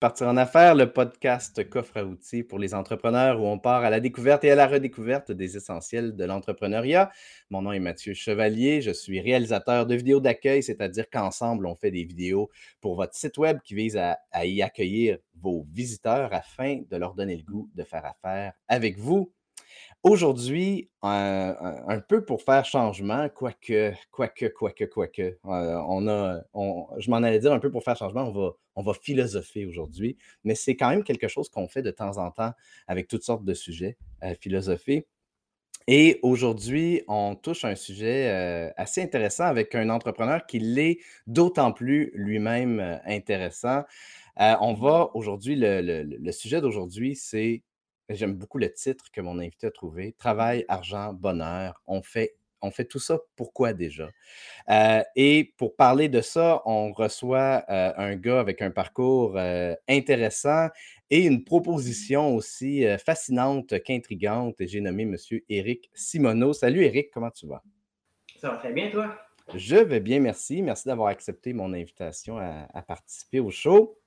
[0.00, 3.90] Partir en affaires, le podcast coffre à outils pour les entrepreneurs où on part à
[3.90, 7.10] la découverte et à la redécouverte des essentiels de l'entrepreneuriat.
[7.50, 11.90] Mon nom est Mathieu Chevalier, je suis réalisateur de vidéos d'accueil, c'est-à-dire qu'ensemble, on fait
[11.90, 12.48] des vidéos
[12.80, 17.12] pour votre site web qui vise à, à y accueillir vos visiteurs afin de leur
[17.12, 19.30] donner le goût de faire affaire avec vous.
[20.02, 26.40] Aujourd'hui, un, peu pour faire changement, quoique, quoique, quoique, quoique, euh, on a,
[26.98, 30.16] je m'en allais dire un peu pour faire changement, on va, on va philosopher aujourd'hui,
[30.42, 32.52] mais c'est quand même quelque chose qu'on fait de temps en temps
[32.86, 35.06] avec toutes sortes de sujets, euh, philosopher.
[35.86, 41.72] Et aujourd'hui, on touche un sujet euh, assez intéressant avec un entrepreneur qui l'est d'autant
[41.72, 43.82] plus lui-même intéressant.
[44.38, 47.62] on va aujourd'hui, le sujet d'aujourd'hui, c'est
[48.10, 50.14] J'aime beaucoup le titre que mon invité a trouvé.
[50.18, 51.80] Travail, argent, bonheur.
[51.86, 54.08] On fait, on fait tout ça pourquoi déjà?
[54.68, 59.76] Euh, et pour parler de ça, on reçoit euh, un gars avec un parcours euh,
[59.88, 60.68] intéressant
[61.08, 64.56] et une proposition aussi fascinante qu'intrigante.
[64.58, 65.16] J'ai nommé M.
[65.48, 66.52] Éric Simoneau.
[66.52, 67.62] Salut Éric, comment tu vas?
[68.40, 69.16] Ça va très bien, toi?
[69.54, 70.62] Je vais bien, merci.
[70.62, 73.98] Merci d'avoir accepté mon invitation à, participer au show.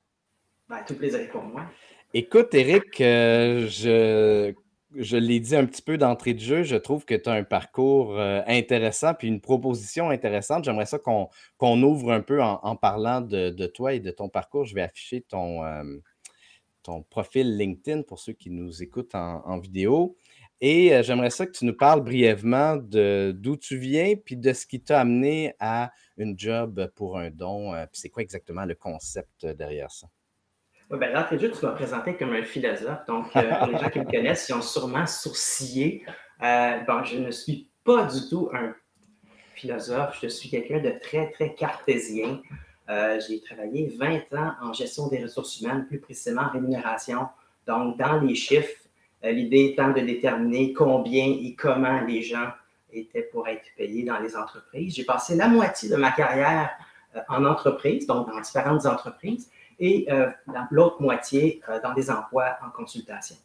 [0.67, 1.69] Ben, tout plaisir pour moi.
[2.15, 4.53] Écoute, Eric, euh, je,
[4.95, 7.43] je l'ai dit un petit peu d'entrée de jeu, je trouve que tu as un
[7.43, 10.63] parcours euh, intéressant puis une proposition intéressante.
[10.63, 14.65] J'aimerais ça qu'on ouvre un peu en, parlant de, toi et de ton parcours.
[14.65, 15.83] Je vais afficher ton, euh,
[16.83, 20.15] ton profil LinkedIn pour ceux qui nous écoutent en, vidéo.
[20.61, 24.67] Et j'aimerais ça que tu nous parles brièvement de d'où tu viens puis de ce
[24.67, 27.71] qui t'a amené à une job pour un don.
[27.91, 30.07] puis c'est quoi exactement le concept derrière ça?
[30.93, 33.03] Oui, l'entrée de tu m'as présenté comme un philosophe.
[33.07, 36.05] Donc, euh, les gens qui me connaissent, ils ont sûrement sourcillé.
[36.43, 38.75] Euh, bon, je ne suis pas du tout un
[39.55, 40.19] philosophe.
[40.21, 42.39] Je suis quelqu'un de très, très cartésien.
[42.91, 47.27] Euh, j'ai travaillé 20 ans en gestion des ressources humaines, plus précisément en rémunération.
[47.65, 48.83] Donc, dans les chiffres,
[49.23, 52.49] l'idée étant de déterminer combien et comment les gens
[52.91, 54.93] étaient pour être payés dans les entreprises.
[54.93, 56.69] J'ai passé la moitié de ma carrière
[57.29, 59.49] en entreprise, donc dans différentes entreprises
[59.83, 60.29] et euh,
[60.71, 63.35] l'autre moitié euh, dans des emplois en consultation.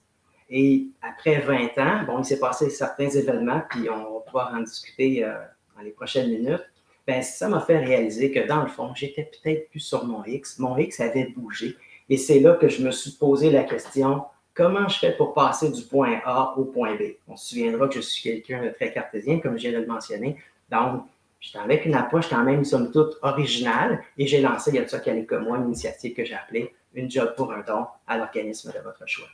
[0.48, 4.60] Et après 20 ans, bon, il s'est passé certains événements, puis on va pouvoir en
[4.60, 5.34] discuter euh,
[5.76, 6.64] dans les prochaines minutes.
[7.08, 10.60] Ben, ça m'a fait réaliser que dans le fond, j'étais peut-être plus sur mon X.
[10.60, 11.76] Mon X avait bougé.
[12.08, 14.22] Et c'est là que je me suis posé la question
[14.54, 17.16] comment je fais pour passer du point A au point B?
[17.26, 19.86] On se souviendra que je suis quelqu'un de très cartésien, comme je viens de le
[19.86, 20.36] mentionner.
[20.70, 21.02] Donc,
[21.40, 24.84] J'étais avec une approche quand même, somme toute, originale et j'ai lancé, il y a
[24.84, 28.18] de ça quelques mois, une initiative que j'ai appelée Une job pour un don à
[28.18, 29.28] l'organisme de votre choix.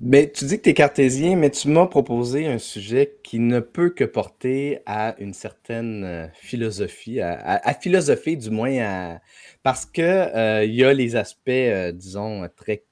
[0.00, 3.60] Mais tu dis que tu es cartésien, mais tu m'as proposé un sujet qui ne
[3.60, 9.20] peut que porter à une certaine euh, philosophie, à, philosopher du moins,
[9.62, 12.84] parce qu'il euh, y a les aspects, euh, disons, très,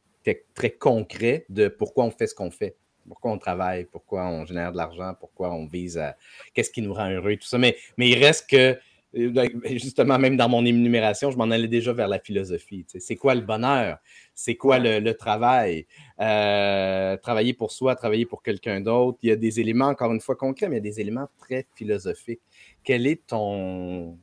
[0.54, 2.76] très concrets de pourquoi on fait ce qu'on fait
[3.06, 6.16] pourquoi on travaille, pourquoi on génère de l'argent, pourquoi on vise à
[6.54, 7.58] qu'est-ce qui nous rend heureux, tout ça.
[7.58, 8.78] Mais, mais il reste que,
[9.16, 12.84] euh, ben, justement, même dans mon énumération, je m'en allais déjà vers la philosophie.
[12.88, 13.98] C'est quoi le bonheur?
[14.34, 15.86] C'est quoi le, travail?
[16.20, 19.18] Euh, travailler pour soi, travailler pour quelqu'un d'autre.
[19.22, 21.28] Il y a des éléments, encore une fois, concrets, mais il y a des éléments
[21.38, 22.41] très philosophiques.
[22.82, 24.18] Quel est ton.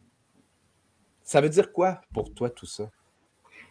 [1.24, 2.90] Ça veut dire quoi pour toi tout ça?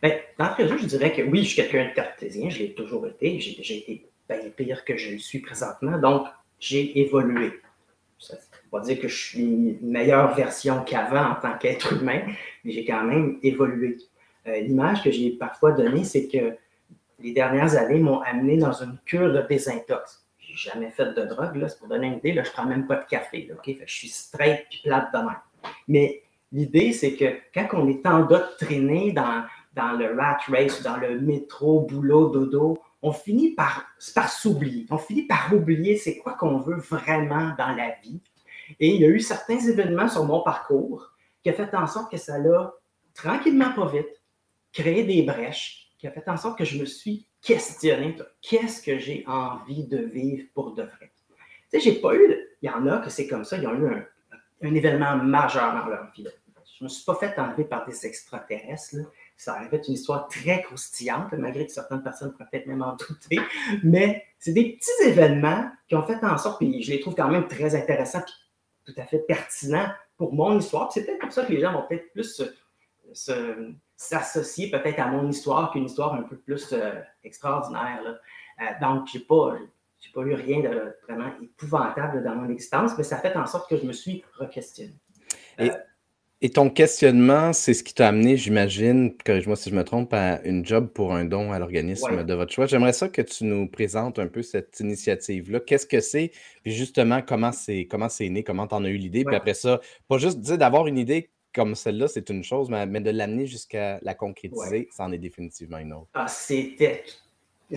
[0.01, 3.41] Bien, d'entrée je dirais que oui, je suis quelqu'un de cartésien, je l'ai toujours été.
[3.41, 5.99] J'ai été bien pire que je le suis présentement.
[5.99, 6.27] Donc,
[6.59, 7.61] j'ai évolué.
[8.19, 11.93] Ça ne veut pas dire que je suis une meilleure version qu'avant en tant qu'être
[11.93, 12.23] humain,
[12.65, 13.97] mais j'ai quand même évolué.
[14.47, 16.57] Euh, l'image que j'ai parfois donnée, c'est que
[17.21, 20.27] les dernières années m'ont amené dans une cure de désintox.
[20.39, 22.87] J'ai jamais fait de drogue, là, c'est pour donner une idée, là, je prends même
[22.87, 25.21] pas de café, je suis straight et plate de.
[25.87, 26.23] Mais
[26.53, 31.81] l'idée, c'est que quand on est endoctriné dans, dans le rat race, dans le métro,
[31.83, 34.87] boulot, dodo, on finit par, s'oublier.
[34.91, 38.21] On finit par oublier c'est quoi qu'on veut vraiment dans la vie.
[38.81, 42.11] Et il y a eu certains événements sur mon parcours qui ont fait en sorte
[42.11, 42.75] que ça l'a,
[43.15, 44.23] tranquillement, pas vite,
[44.73, 48.99] créé des brèches, qui a fait en sorte que je me suis questionné qu'est-ce que
[48.99, 51.13] j'ai envie de vivre pour de vrai?
[51.71, 53.75] Tu sais, j'ai pas eu, il y en a que c'est comme ça, ils ont
[53.75, 53.89] eu
[54.63, 56.27] un, événement majeur dans leur vie.
[56.79, 58.97] Je ne me suis pas fait enlever par des extraterrestres.
[59.39, 62.97] Ça aurait fait une histoire très croustillante, malgré que certaines personnes pourraient peut-être même en
[62.97, 63.39] douter.
[63.85, 67.31] Mais c'est des petits événements qui ont fait en sorte, puis je les trouve quand
[67.31, 68.23] même très intéressants,
[68.85, 70.93] tout à fait pertinents pour mon histoire.
[70.93, 72.43] C'est peut-être pour ça que les gens vont peut-être plus
[73.97, 78.03] s'associer peut-être à mon histoire qu'une histoire un peu plus euh, extraordinaire.
[78.61, 79.57] Euh, donc, je n'ai pas,
[80.15, 83.77] pas eu rien de vraiment épouvantable dans mon existence, mais ça fait en sorte que
[83.77, 84.95] je me suis re-questionné.
[85.59, 85.71] Et,
[86.41, 90.41] Et ton questionnement, c'est ce qui t'a amené, j'imagine, corrige-moi si je me trompe, à
[90.45, 92.67] une job pour un don à l'organisme de votre choix.
[92.67, 95.59] J'aimerais ça que tu nous présentes un peu cette initiative-là.
[95.59, 96.31] Qu'est-ce que c'est?
[96.63, 99.25] Puis justement, comment c'est comment c'est né, comment tu en as eu l'idée?
[99.25, 103.01] Puis après ça, pas juste dire d'avoir une idée comme celle-là, c'est une chose, mais,
[103.01, 106.09] de l'amener jusqu'à la concrétiser, c'en est définitivement une autre.
[106.15, 107.03] Ah, c'était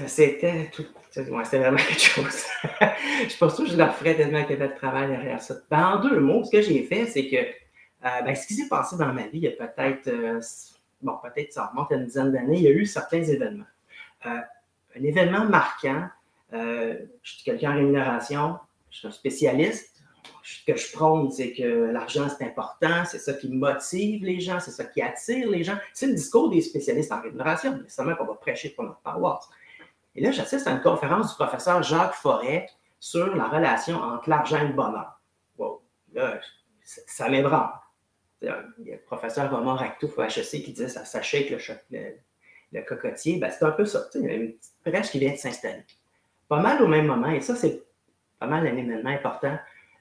[0.06, 0.86] c'était tout.
[1.10, 2.46] c'était vraiment quelque chose.
[3.28, 5.56] je pense que je leur ferais tellement qu'il y avait de travail derrière ça.
[5.72, 7.38] Ben, en deux mots, ce que j'ai fait, c'est que
[8.02, 10.42] ben, ce qui s'est passé dans ma vie, il y a peut-être, euh,
[11.02, 13.66] bon, peut-être ça remonte à une dizaine d'années, il y a eu certains événements.
[14.26, 14.40] Euh,
[14.96, 16.08] un événement marquant,
[16.52, 18.58] je suis quelqu'un en rémunération,
[18.90, 19.88] je suis un spécialiste.
[20.44, 24.60] Ce que je prône, c'est que l'argent, c'est important, c'est ça qui motive les gens,
[24.60, 25.78] c'est ça qui attire les gens.
[25.94, 29.48] C'est le discours des spécialistes en rémunération, mais c'est qu'on va prêcher pour notre paroisse.
[30.16, 32.68] Et là, j'assiste à une conférence du professeur Jacques Forêt
[33.00, 35.20] sur la relation entre l'argent et le bonheur.
[35.58, 35.82] Wow,
[36.14, 36.40] là,
[36.84, 37.72] ça m'ébranle.
[38.42, 42.00] Il y a le professeur Romain Ractouf au HEC qui disait ça, ça le,
[42.72, 43.38] le, cocotier.
[43.38, 44.06] Ben, c'est un peu ça.
[44.16, 45.86] Il y a une petite brèche qui vient de s'installer.
[46.48, 47.84] Pas mal au même moment, et ça, c'est
[48.40, 49.58] pas mal un événement important.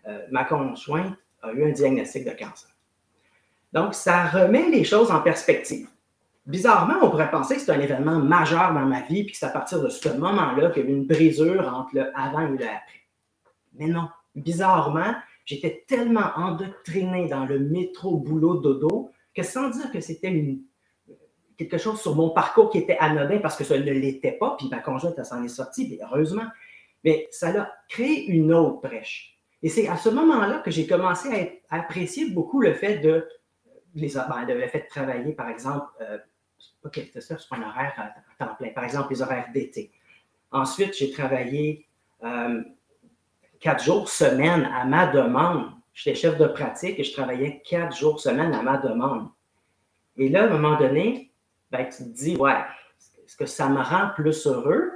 [0.09, 2.71] Euh, ma conjointe a eu un diagnostic de cancer.
[3.73, 5.89] Donc, ça remet les choses en perspective.
[6.47, 9.47] Bizarrement, on pourrait penser que c'est un événement majeur dans ma vie, puis que c'est
[9.47, 12.49] à partir de ce moment-là qu'il y a eu une brisure entre le avant et
[12.49, 13.01] le après.
[13.75, 15.15] Mais non, bizarrement,
[15.45, 20.59] j'étais tellement endoctriné dans le métro boulot dodo que sans dire que c'était
[21.57, 24.69] quelque chose sur mon parcours qui était anodin parce que ça ne l'était pas, puis
[24.71, 26.47] ma conjointe s'en est sortie, heureusement,
[27.05, 29.37] mais ça a créé une autre brèche.
[29.63, 33.29] Et c'est à ce moment-là que j'ai commencé à, apprécier beaucoup le fait de,
[33.95, 36.19] les, ben, le fait de travailler, par exemple, euh,
[36.85, 38.71] OK, c'est ça, c'est un horaire à, temps plein.
[38.71, 39.93] Par exemple, les horaires d'été.
[40.51, 41.87] Ensuite, j'ai travaillé
[42.25, 42.63] euh,
[43.61, 45.71] quatre jours semaine à ma demande.
[45.93, 49.29] J'étais chef de pratique et je travaillais quatre jours semaine à ma demande.
[50.17, 51.31] Et là, à un moment donné,
[51.71, 52.59] ben, tu te dis, ouais,
[53.25, 54.91] est-ce que ça me rend plus heureux?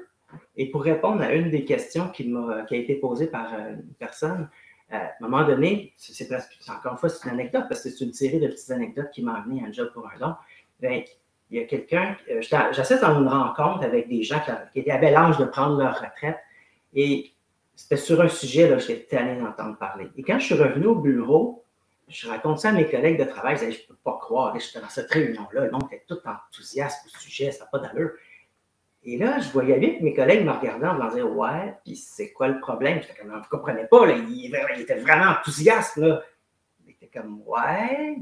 [0.56, 3.74] Et pour répondre à une des questions qui, m'a, qui a été posée par euh,
[3.74, 4.48] une personne,
[4.92, 6.28] euh, à un moment donné, c'est
[6.68, 9.34] encore une fois, une anecdote parce que c'est une série de petites anecdotes qui m'a
[9.34, 10.34] amené à un job pour un don.
[10.80, 11.02] Ben,
[11.50, 14.40] il y a quelqu'un, euh, j'assiste dans une rencontre avec des gens
[14.72, 16.38] qui, étaient à bel âge de prendre leur retraite
[16.94, 17.33] et
[17.76, 20.08] c'était sur un sujet, là, j'étais allé d'entendre parler.
[20.16, 21.64] Et quand je suis revenu au bureau,
[22.08, 24.88] je raconte ça à mes collègues de travail, je ne peux pas croire, j'étais dans
[24.88, 28.10] cette réunion-là, monde était tout enthousiaste au sujet, ça n'a pas d'allure.
[29.06, 31.96] Et là, je voyais bien que mes collègues me regardaient en me disant Ouais, puis
[31.96, 33.02] c'est quoi le problème?
[33.02, 35.96] J'étais comme, je ne comprenais pas, là, il, était vraiment enthousiaste.
[35.96, 36.22] Là.
[36.86, 38.16] Il était comme Ouais,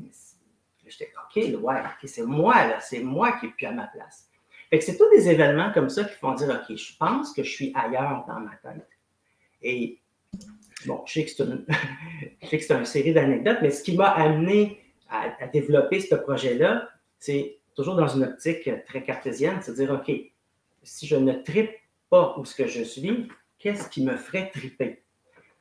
[0.84, 4.28] J'étais OK, ouais, c'est moi, là, c'est moi qui est plus à ma place.
[4.68, 7.42] Fait que c'est tous des événements comme ça qui font dire OK, je pense que
[7.42, 8.86] je suis ailleurs dans ma tête.
[9.62, 10.00] Et
[10.86, 14.78] bon, je sais que c'est une, série d'anecdotes, mais ce qui m'a amené
[15.08, 16.88] à, développer ce projet-là,
[17.18, 20.12] c'est toujours dans une optique très cartésienne, c'est dire OK,
[20.82, 21.72] si je ne tripe
[22.10, 23.28] pas où ce que je suis,
[23.58, 25.02] qu'est-ce qui me ferait triper?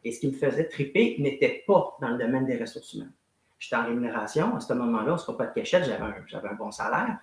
[0.04, 3.14] Et ce qui me faisait triper n'était pas dans le domaine des ressources humaines.
[3.60, 4.56] J'étais en rémunération.
[4.56, 7.20] À ce moment-là, on ne se pas de cachette, j'avais un, bon salaire.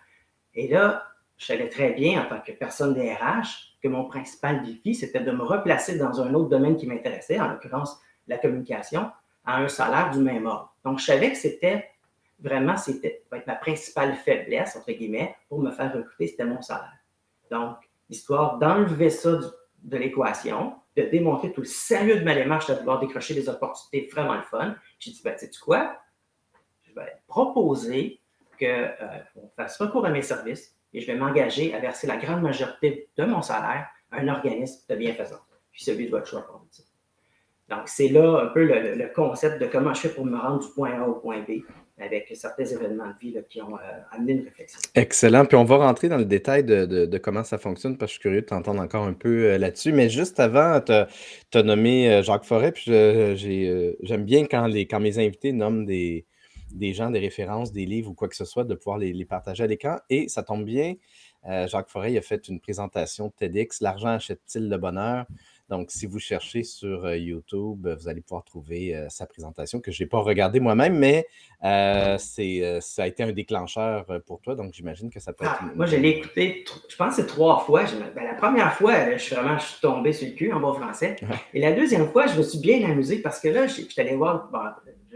[0.54, 1.04] Et là,
[1.38, 5.20] je savais très bien, en tant que personne des RH, que mon principal défi, c'était
[5.20, 9.10] de me replacer dans un autre domaine qui m'intéressait, en l'occurrence la communication,
[9.44, 10.74] à un salaire du même ordre.
[10.84, 11.88] Donc, je savais que c'était
[12.40, 16.98] vraiment, c'était ma principale faiblesse, entre guillemets, pour me faire recruter, c'était mon salaire.
[17.50, 17.76] Donc,
[18.10, 19.38] l'histoire d'enlever ça
[19.82, 24.08] de l'équation, de démontrer tout le sérieux de ma démarche de vouloir décrocher des opportunités
[24.12, 25.98] vraiment le fun, j'ai dit, ben, sais -tu quoi?
[27.28, 28.20] proposer
[28.58, 29.20] qu'on euh,
[29.54, 33.24] fasse recours à mes services et je vais m'engager à verser la grande majorité de
[33.24, 35.40] mon salaire à un organisme de bienfaisance,
[35.72, 36.46] puis celui de votre choix.
[37.68, 40.72] Donc, c'est là un peu le, concept de comment je fais pour me rendre du
[40.74, 41.60] point A au point B
[42.00, 44.78] avec certains événements de vie qui ont euh, amené une réflexion.
[44.94, 45.44] Excellent.
[45.44, 48.22] Puis on va rentrer dans le détail de, comment ça fonctionne parce que je suis
[48.22, 49.92] curieux de t'entendre encore un peu euh, là-dessus.
[49.92, 55.18] Mais juste avant, tu as, nommé Jacques Forêt, puis j'aime bien quand, les, quand mes
[55.18, 56.24] invités nomment des,
[56.72, 59.64] des gens, des références, des livres ou quoi que ce soit, de pouvoir les, partager
[59.64, 59.96] à l'écran.
[60.10, 60.94] Et ça tombe bien,
[61.46, 65.26] euh, Jacques Forêt a fait une présentation TEDx, L'argent achète-t-il le bonheur?
[65.68, 69.92] Donc, si vous cherchez sur euh, YouTube, vous allez pouvoir trouver euh, sa présentation que
[69.92, 71.26] je n'ai pas regardée moi-même, mais
[72.18, 75.58] c'est, ça a été un déclencheur pour toi, donc j'imagine que ça peut être.
[75.60, 77.84] Ah, moi, je l'ai écouté, je pense c'est trois fois.
[78.14, 80.72] Ben, la première fois, je suis vraiment je suis tombé sur le cul en bon
[80.74, 81.16] français.
[81.52, 84.14] Et la deuxième fois, je me suis bien amusé parce que là, je, suis allé
[84.14, 84.50] voir,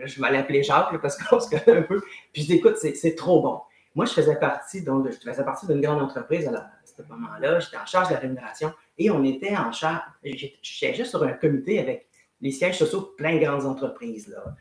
[0.04, 2.00] je m'allais appeler Jacques parce qu'on se connaît un peu.
[2.32, 3.60] Puis je dis, écoute, c'est trop bon.
[3.94, 7.60] Moi, je faisais partie, donc, je faisais partie d'une grande entreprise à, ce moment-là.
[7.60, 8.72] J'étais en charge de la rémunération
[9.04, 12.08] et on était en charge, je siégeais sur un comité avec
[12.40, 14.28] les sièges sociaux de plein de grandes entreprises.
[14.28, 14.54] Là.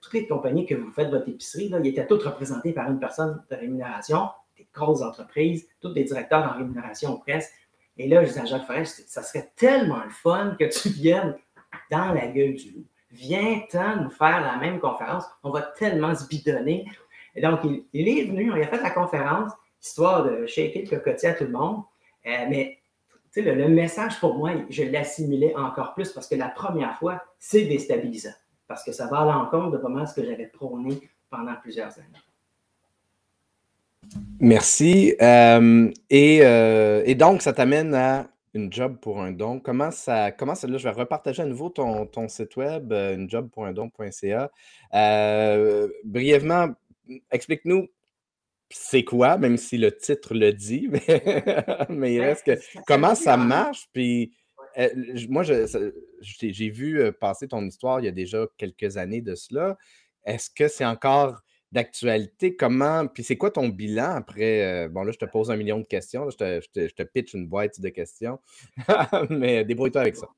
[0.00, 3.42] toutes les compagnies que vous faites votre épicerie, ils étaient toutes représentées par une personne
[3.50, 7.52] de rémunération, des grosses entreprises, tous des directeurs en rémunération presque.
[7.98, 11.36] Et là, je disais à Jacques ça serait tellement le fun que tu viennes
[11.90, 12.84] dans la gueule du loup.
[13.10, 15.24] Viens-t'en nous faire la même conférence.
[15.42, 16.86] On va tellement se bidonner.
[17.34, 17.60] Et donc,
[17.92, 21.44] il, est venu, on a fait la conférence, histoire de shaker le cocotier à tout
[21.44, 21.82] le monde.
[22.26, 22.78] Euh, mais
[23.36, 27.64] le, le, message pour moi, je l'assimilais encore plus parce que la première fois, c'est
[27.64, 28.34] déstabilisant.
[28.68, 32.22] Parce que ça va à l'encontre de comment ce que j'avais prôné pendant plusieurs années.
[34.40, 35.14] Merci.
[35.20, 39.60] Euh, et, euh, et, donc, ça t'amène à une job pour un don.
[39.60, 43.30] Comment ça, comment là, je vais repartager à nouveau ton, ton site web, euh, une
[43.30, 44.50] job pour un don.ca.
[46.04, 46.68] brièvement,
[47.30, 47.88] explique-nous
[48.72, 50.88] c'est quoi, même si le titre le dit,
[51.88, 54.32] mais, il reste que comment ça marche, puis
[55.28, 59.76] moi, j'ai vu passer ton histoire il y a déjà quelques années de cela.
[60.24, 62.54] Est-ce que c'est encore d'actualité?
[62.54, 64.62] Comment, puis c'est quoi ton bilan après?
[64.62, 66.28] Euh, bon, là, je te pose un million de questions.
[66.30, 68.38] je, te, pitch une boîte de questions.
[69.30, 70.28] Mais débrouille-toi avec ça.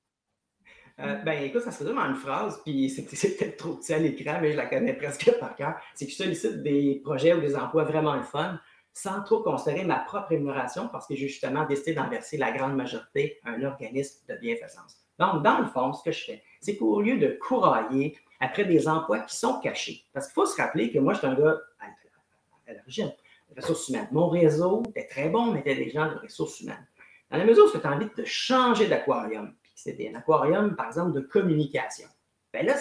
[1.01, 3.99] Euh, ben, écoute, ça se résume en une phrase, puis c'est peut-être trop petit à
[3.99, 5.75] l'écran, mais je la connais presque par cœur.
[5.95, 8.61] C'est que je sollicite des projets ou des emplois vraiment fun,
[8.93, 12.77] sans trop considérer ma propre rémunération, parce que j'ai justement décidé d'en verser la grande
[12.77, 15.05] majorité à un organisme de bienfaisance.
[15.19, 18.89] Donc, dans le fond, ce que je fais, c'est qu'au lieu de courailler après des
[18.89, 20.05] emplois qui sont cachés.
[20.13, 23.13] Parce qu'il faut se rappeler que moi, je suis un gars à, l'origine,
[23.57, 24.09] ressources humaines.
[24.13, 26.87] Mon réseau était très bon, mais était des gens de ressources humaines.
[27.31, 31.13] Dans la mesure où tu as envie de changer d'aquarium, c'est un aquarium, par exemple,
[31.13, 32.09] de communication,
[32.53, 32.77] bien là,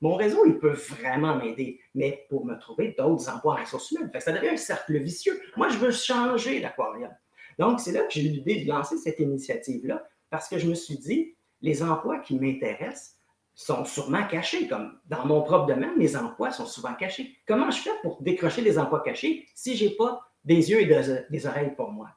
[0.00, 4.10] mon réseau, il peut vraiment m'aider, mais pour me trouver d'autres emplois en ressources humaines.
[4.18, 5.40] ça devient un cercle vicieux.
[5.56, 7.10] Moi, je veux changer d'aquarium.
[7.58, 10.74] Donc, c'est là que j'ai eu l'idée de lancer cette initiative-là, parce que je me
[10.74, 13.16] suis dit, les emplois qui m'intéressent,
[13.54, 14.66] sont sûrement cachés.
[14.68, 17.38] Comme dans mon propre domaine, les emplois sont souvent cachés.
[17.46, 20.86] Comment je fais pour décrocher des emplois cachés si je n'ai pas des yeux et
[21.30, 22.10] des oreilles pour moi?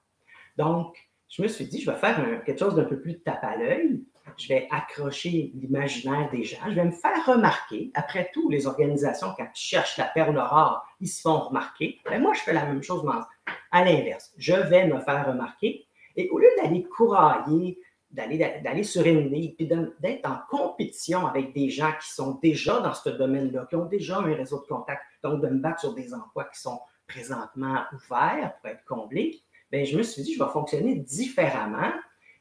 [0.58, 0.98] Donc,
[1.30, 4.04] je me suis dit, je vais faire quelque chose d'un peu plus tape à l'œil.
[4.36, 6.58] Je vais accrocher l'imaginaire des gens.
[6.68, 7.92] Je vais me faire remarquer.
[7.94, 12.00] Après tout, les organisations, quand cherchent la perle rare, ils se font remarquer.
[12.20, 14.34] Moi, je fais la même chose, mais à l'inverse.
[14.38, 15.86] Je vais me faire remarquer.
[16.16, 17.80] Et au lieu d'aller courailler,
[18.12, 23.10] d'aller une ligne, puis d'être en compétition avec des gens qui sont déjà dans ce
[23.10, 26.46] domaine-là, qui ont déjà un réseau de contacts, donc de me battre sur des emplois
[26.46, 29.42] qui sont présentement ouverts pour être comblés,
[29.72, 31.92] bien, je me suis dit, je vais fonctionner différemment.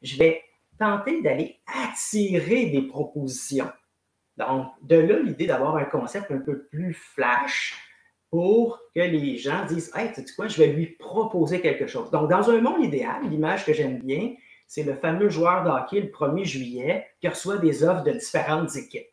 [0.03, 0.43] Je vais
[0.79, 3.71] tenter d'aller attirer des propositions.
[4.37, 7.75] Donc, de là, l'idée d'avoir un concept un peu plus flash
[8.31, 12.11] pour que les gens disent Hey, tu sais quoi, je vais lui proposer quelque chose.
[12.11, 14.35] Donc, dans un monde idéal, l'image que j'aime bien,
[14.67, 19.07] c'est le fameux joueur d'hockey le 1er juillet qui reçoit des offres de différentes équipes.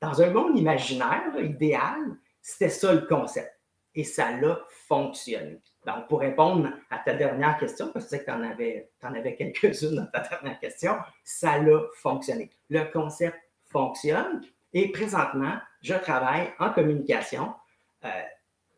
[0.00, 1.98] Dans un monde imaginaire, idéal,
[2.40, 3.55] c'était ça le concept.
[3.96, 5.60] Et ça l'a fonctionné.
[5.86, 9.36] Donc, pour répondre à ta dernière question, parce que tu sais que tu en avais,
[9.36, 12.50] quelques-unes dans ta dernière question, ça l'a fonctionné.
[12.68, 17.54] Le concept fonctionne et présentement, je travaille en communication.
[18.04, 18.08] Euh,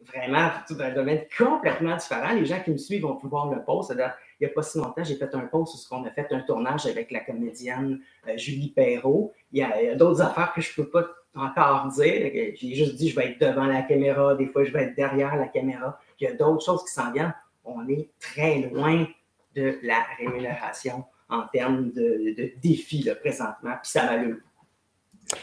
[0.01, 2.33] vraiment dans un domaine complètement différent.
[2.33, 3.93] Les gens qui me suivent vont pouvoir le poste.
[3.93, 6.41] Il n'y a pas si longtemps, j'ai fait un post ce qu'on a fait un
[6.41, 9.33] tournage avec la comédienne euh, Julie Perrault.
[9.53, 11.05] Il y a, d'autres affaires que je ne peux pas
[11.39, 12.55] encore dire.
[12.57, 15.37] J'ai juste dit je vais être devant la caméra, des fois je vais être derrière
[15.37, 15.99] la caméra.
[16.21, 17.35] Il y a d'autres choses qui s'en viennent.
[17.65, 19.07] On est très loin
[19.55, 24.35] de la rémunération en termes de, défis présentement, puis ça m'a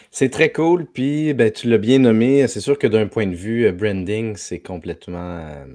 [0.09, 2.47] c'est très cool, puis ben, tu l'as bien nommé.
[2.47, 5.37] C'est sûr que d'un point de vue euh, branding, c'est complètement.
[5.37, 5.65] Euh,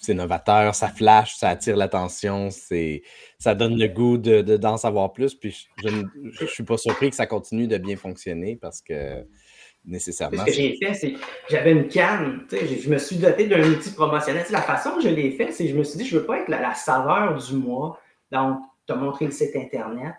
[0.00, 5.34] c'est novateur, ça flash, ça attire l'attention, ça donne le goût de, d'en savoir plus.
[5.34, 9.24] Puis je ne suis pas surpris que ça continue de bien fonctionner parce que
[9.84, 10.40] nécessairement.
[10.40, 11.14] Ce que j'ai fait, c'est
[11.48, 14.44] j'avais une canne, je me suis doté d'un outil promotionnel.
[14.50, 16.26] la façon que je l'ai fait, c'est que je me suis dit, je ne veux
[16.26, 18.00] pas être la, la saveur du mois.
[18.32, 20.14] Donc, tu as montré le site Internet.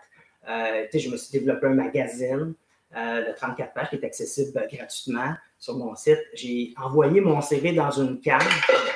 [0.48, 2.54] Euh, je me suis développé un magazine
[2.96, 6.18] euh, de 34 pages qui est accessible euh, gratuitement sur mon site.
[6.34, 8.50] J'ai envoyé mon CV dans une carte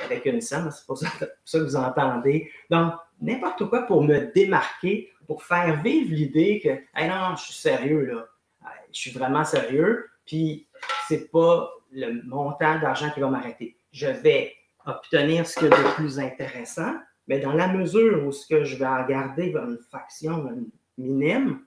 [0.04, 2.50] avec une scène, c'est pour ça, que vous entendez.
[2.68, 6.68] Donc, n'importe quoi pour me démarquer, pour faire vivre l'idée que,
[6.99, 8.26] hey, non, je suis sérieux, là.
[8.92, 10.66] Je suis vraiment sérieux, puis
[11.06, 13.76] c'est pas le montant d'argent qui va m'arrêter.
[13.92, 14.52] Je vais
[14.87, 16.94] obtenir ce que de plus intéressant,
[17.28, 20.68] mais dans la mesure où ce que je vais en garder une fraction, une
[20.99, 21.61] minime,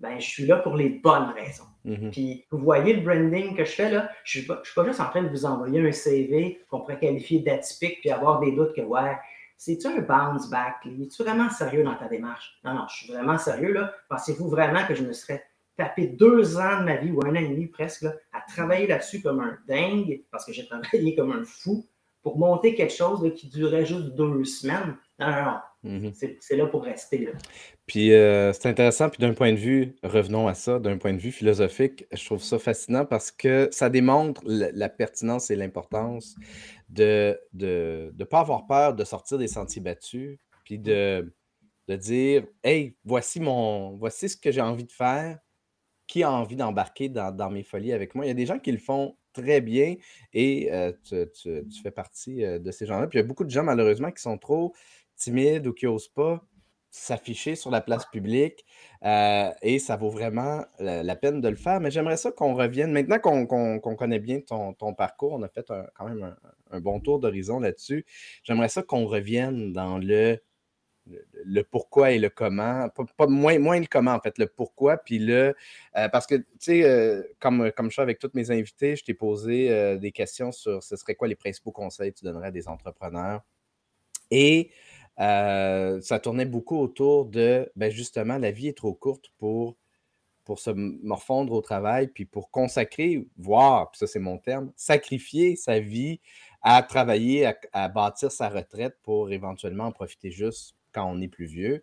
[0.00, 1.64] ben, je suis là pour les bonnes raisons.
[1.84, 2.10] Mhm.
[2.10, 5.08] Puis, vous voyez le branding que je fais là, je ne suis, pas juste en
[5.08, 8.82] train de vous envoyer un CV qu'on pourrait qualifier d'atypique puis avoir des doutes que,
[8.82, 9.16] ouais,
[9.56, 10.76] c'est-tu un bounce back?
[10.86, 12.58] Es-tu vraiment sérieux dans ta démarche?
[12.64, 13.92] Non, non, je suis vraiment sérieux là.
[14.08, 15.42] Pensez-vous vraiment que je me serais
[15.76, 19.22] tapé deux ans de ma vie, ou un an et demi presque, à travailler là-dessus
[19.22, 21.86] comme un dingue, parce que j'ai travaillé comme un fou,
[22.22, 24.96] pour monter quelque chose qui durait juste deux semaines?
[25.18, 25.56] Non, non, non.
[25.84, 26.12] Mhm.
[26.40, 27.28] C'est là pour rester.
[27.86, 31.18] Puis euh, c'est intéressant, puis d'un point de vue, revenons à ça, d'un point de
[31.18, 36.34] vue philosophique, je trouve ça fascinant parce que ça démontre la, pertinence et l'importance
[36.88, 41.32] de ne de, pas avoir peur de sortir des sentiers battus, puis de,
[41.86, 45.38] de dire Hey, voici mon voici ce que j'ai envie de faire,
[46.08, 48.24] qui a envie d'embarquer dans, mes folies avec moi.
[48.24, 49.94] Il y a des gens qui le font très bien
[50.32, 53.06] et euh, tu, fais partie euh, de ces gens-là.
[53.06, 54.74] Puis il y a beaucoup de gens, malheureusement, qui sont trop
[55.18, 56.42] timides ou qui n'osent pas
[56.90, 58.64] s'afficher sur la place publique
[59.04, 61.80] euh, et ça vaut vraiment la, peine de le faire.
[61.80, 66.08] Mais j'aimerais ça qu'on revienne, maintenant qu'on connaît bien ton, parcours, on a fait quand
[66.08, 66.34] même
[66.70, 68.06] un bon tour d'horizon là-dessus,
[68.42, 70.38] j'aimerais ça qu'on revienne dans le
[71.46, 72.90] le, pourquoi et le comment.
[73.16, 74.98] Pas, moins, le comment, en fait, le pourquoi.
[74.98, 75.54] Puis le.
[75.96, 79.04] Euh, parce que, tu sais, euh, comme, comme je fais avec tous mes invités, je
[79.04, 82.50] t'ai posé des questions sur ce serait quoi les principaux conseils que tu donnerais à
[82.50, 83.40] des entrepreneurs.
[84.30, 84.70] Et
[85.18, 89.76] ça tournait beaucoup autour de, ben justement, la vie est trop courte pour,
[90.44, 95.56] pour se morfondre au travail, puis pour consacrer, voire, puis ça c'est mon terme, sacrifier
[95.56, 96.20] sa vie
[96.62, 101.46] à travailler, à, bâtir sa retraite pour éventuellement en profiter juste quand on est plus
[101.46, 101.82] vieux.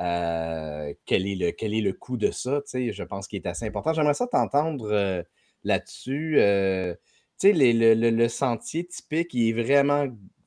[0.00, 2.62] Euh, quel, est le, quel est le coût de ça?
[2.72, 3.92] Je pense qu'il est assez important.
[3.92, 5.22] J'aimerais ça t'entendre euh,
[5.64, 6.36] là-dessus.
[6.38, 6.94] Euh,
[7.42, 10.06] le, le, sentier typique, il est vraiment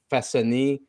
[0.09, 0.81] façonné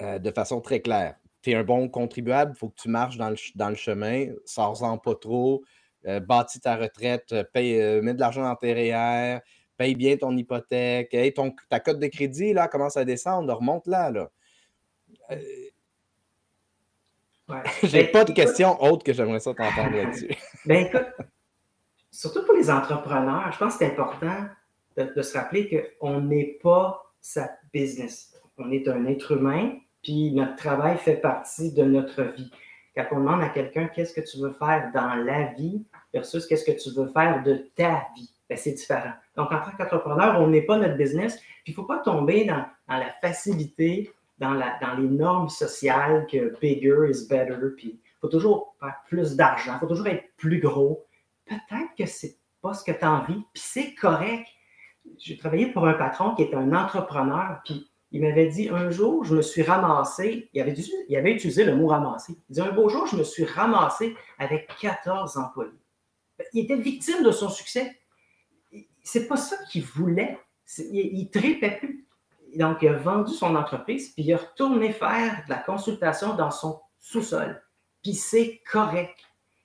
[0.00, 1.16] de façon très claire.
[1.42, 4.28] Tu es un bon contribuable, il faut que tu marches dans le, dans le chemin,
[4.44, 5.62] sors-en pas trop,
[6.22, 9.40] bâtis ta retraite, paye, mets de l'argent dans tes REER,
[9.76, 14.10] paye bien ton hypothèque, ton, ta cote de crédit là, commence à descendre, remonte là.
[14.10, 14.30] là.
[17.82, 20.30] J'ai ben, pas de questions autres que j'aimerais ça t'entendre là-dessus.
[20.64, 21.06] ben écoute,
[22.10, 24.46] surtout pour les entrepreneurs, je pense que c'est important
[24.96, 28.34] de, se rappeler qu'on n'est pas sa business.
[28.56, 32.50] On est un être humain, puis notre travail fait partie de notre vie.
[32.94, 36.64] Quand on demande à quelqu'un qu'est-ce que tu veux faire dans la vie versus qu'est-ce
[36.64, 39.14] que tu veux faire de ta vie, ben, c'est différent.
[39.36, 42.44] Donc, en tant qu'entrepreneur, on n'est pas notre business, puis il ne faut pas tomber
[42.44, 48.76] dans, la facilité dans les normes sociales que bigger is better, puis il faut toujours
[48.78, 51.04] faire plus d'argent, il faut toujours être plus gros.
[51.46, 54.46] Peut-être que c'est pas ce que tu as envie, puis c'est correct.
[55.18, 59.24] J'ai travaillé pour un patron qui est un entrepreneur, puis il m'avait dit un jour,
[59.24, 60.74] je me suis ramassé, il avait,
[61.08, 62.36] il avait utilisé le mot ramasser.
[62.48, 65.70] Il dit un beau jour, je me suis ramassé avec 14 employés.
[66.38, 68.00] Ben, il était victime de son succès.
[69.02, 70.38] C'est pas ça qu'il voulait.
[70.78, 72.04] Il, il tripait plus
[72.56, 76.50] donc, il a vendu son entreprise, puis il a retourné faire de la consultation dans
[76.50, 77.60] son sous-sol.
[78.02, 79.18] Puis c'est correct.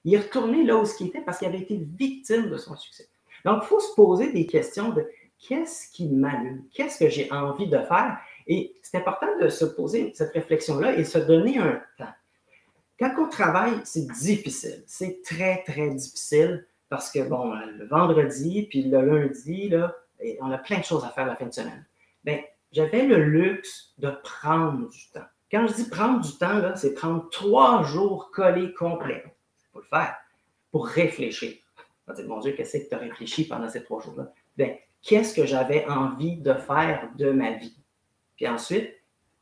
[0.03, 3.09] Il est retourné là où il était parce qu'il avait été victime de son succès.
[3.45, 5.07] Donc, il faut se poser des questions de
[5.38, 6.63] qu'est-ce qui m'allume?
[6.73, 8.17] Qu'est-ce que j'ai envie de faire?
[8.49, 12.12] Et c'est important de se poser cette réflexion-là et se donner un temps.
[12.99, 14.83] Quand on travaille, c'est difficile.
[14.88, 19.95] C'est très, très difficile parce que, bon, le vendredi, puis le lundi, là,
[20.41, 21.85] on a plein de choses à faire la fin de semaine.
[22.23, 25.27] Bien, j'avais le luxe de prendre du temps.
[25.51, 29.23] Quand je dis prendre du temps, c'est prendre trois jours collés complets.
[29.71, 30.17] Pour le faire,
[30.71, 31.53] pour réfléchir.
[31.77, 34.33] On va dire, mon Dieu, qu'est-ce que tu as réfléchi pendant ces trois jours-là?
[34.57, 37.78] Bien, qu'est-ce que j'avais envie de faire de ma vie?
[38.39, 38.93] Puis ensuite,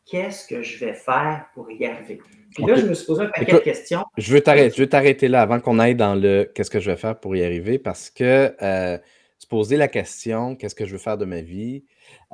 [0.07, 2.19] qu'est-ce que je vais faire pour y arriver?
[2.55, 4.03] Puis là, je me suis posé un paquet de questions.
[4.17, 7.35] Je veux t'arrêter là avant qu'on aille dans le qu'est-ce que je vais faire pour
[7.35, 8.97] y arriver parce que euh,
[9.37, 11.83] se poser la question qu'est-ce que je veux faire de ma vie?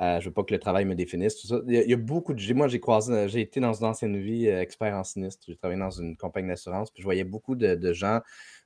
[0.00, 1.60] Euh, je veux pas que le travail me définisse, tout ça.
[1.66, 2.54] Il y a, beaucoup de.
[2.54, 5.44] Moi, j'ai croisé, j'ai été dans une ancienne vie euh, expert en sinistre.
[5.46, 8.20] J'ai travaillé dans une compagnie d'assurance, puis je voyais beaucoup de, gens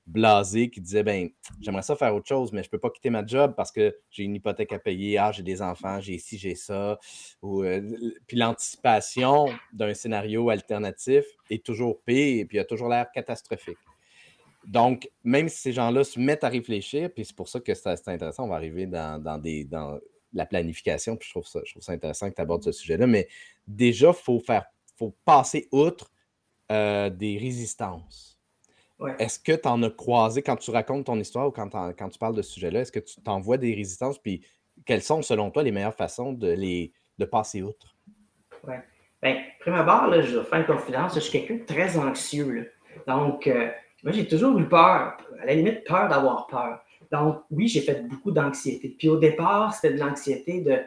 [0.08, 1.28] blasés qui disaient ben
[1.60, 4.24] j'aimerais ça faire autre chose, mais je peux pas quitter ma job parce que j'ai
[4.24, 6.98] une hypothèque à payer, ah, j'ai des enfants, j'ai ci, j'ai ça.
[7.40, 13.78] puis l'anticipation d'un scénario alternatif est toujours pire et puis il a toujours l'air catastrophique.
[14.66, 18.08] Donc, même si ces gens-là se mettent à réfléchir, puis c'est pour ça que c'est
[18.08, 19.68] intéressant, on va arriver dans, des.
[20.34, 23.28] La planification, puis je trouve ça, je trouve intéressant que tu abordes ce sujet-là, mais
[23.66, 24.66] déjà, il faut faire,
[24.98, 26.12] faut passer outre
[26.70, 28.37] euh, des résistances.
[29.18, 32.18] Est-ce que tu en as croisé quand tu racontes ton histoire ou quand, quand tu
[32.18, 32.80] parles de ce sujet-là?
[32.80, 34.18] Est-ce que tu t'envoies des résistances?
[34.18, 34.44] Puis
[34.84, 37.96] quelles sont, selon toi, les meilleures façons de les de passer outre?
[38.66, 38.74] Oui.
[39.22, 41.14] Bien, prime abord, là, je vais faire une confidence.
[41.14, 42.72] Je suis quelqu'un de très anxieux.
[43.06, 43.68] Donc, euh,
[44.04, 46.80] moi, j'ai toujours eu peur, à la limite, peur d'avoir peur.
[47.10, 48.94] Donc, oui, j'ai fait beaucoup d'anxiété.
[48.96, 50.78] Puis au départ, c'était de l'anxiété de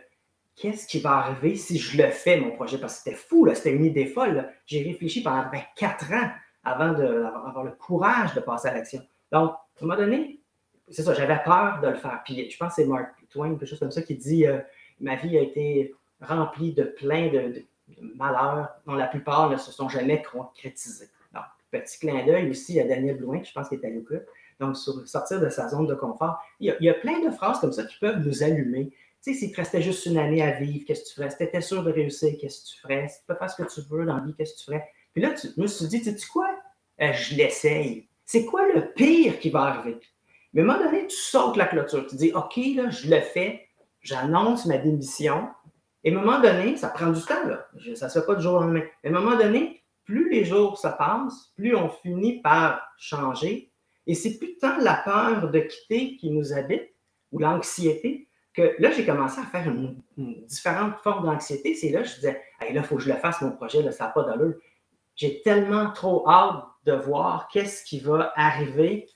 [0.56, 2.78] qu'est-ce qui va arriver si je le fais, mon projet?
[2.78, 4.50] Parce que c'était fou, c'était une idée folle.
[4.65, 6.30] J'ai réfléchi pendant quatre ans
[6.63, 9.02] avant d'avoir le courage de passer à l'action.
[9.32, 10.41] Donc, à un moment donné,
[10.89, 12.21] c'est ça, j'avais peur de le faire.
[12.26, 14.60] Puis je pense que c'est Mark Twain, quelque chose comme ça, qui dit euh,
[15.00, 17.65] Ma vie a été remplie de plein de,
[18.15, 21.10] malheurs dont la plupart ne se sont jamais concrétisés.
[21.34, 24.24] Donc, petit clin d'œil aussi à Daniel Blouin, je pense qu'il est à l'écoute.
[24.60, 27.71] Donc, sur sortir de sa zone de confort, il y, a, plein de phrases comme
[27.71, 28.91] ça qui peuvent nous allumer.
[29.24, 31.30] Tu sais, s'il te restait juste une année à vivre, qu'est-ce que tu ferais?
[31.32, 33.08] Si tu étais sûr de réussir, qu'est-ce que tu ferais?
[33.08, 34.88] Si tu peux faire ce que tu veux dans la vie, qu'est-ce que tu ferais?
[35.13, 36.47] Puis là, tu, je me suis dit, tu sais quoi?
[37.01, 38.07] Euh, je l'essaye.
[38.25, 39.99] C'est quoi le pire qui va arriver?
[40.53, 42.05] Mais à un moment donné, tu sautes la clôture.
[42.07, 43.67] Tu dis, OK, là, je le fais,
[44.01, 45.49] j'annonce ma démission.
[46.03, 47.35] Et à un moment donné, ça prend du temps.
[47.95, 48.83] Ça ne se fait pas du jour au lendemain.
[49.03, 53.71] Mais à un moment donné, plus les jours se passent, plus on finit par changer.
[54.07, 56.89] Et c'est plus tant la peur de quitter qui nous habite
[57.31, 61.73] ou l'anxiété que là, j'ai commencé à faire une, différente forme d'anxiété.
[61.73, 63.91] C'est là, je disais, hey, là, il faut que je le fasse, mon projet, là,
[63.91, 64.55] ça n'a pas d'allure.
[65.15, 69.07] J'ai tellement trop hâte de voir qu'est-ce qui va arriver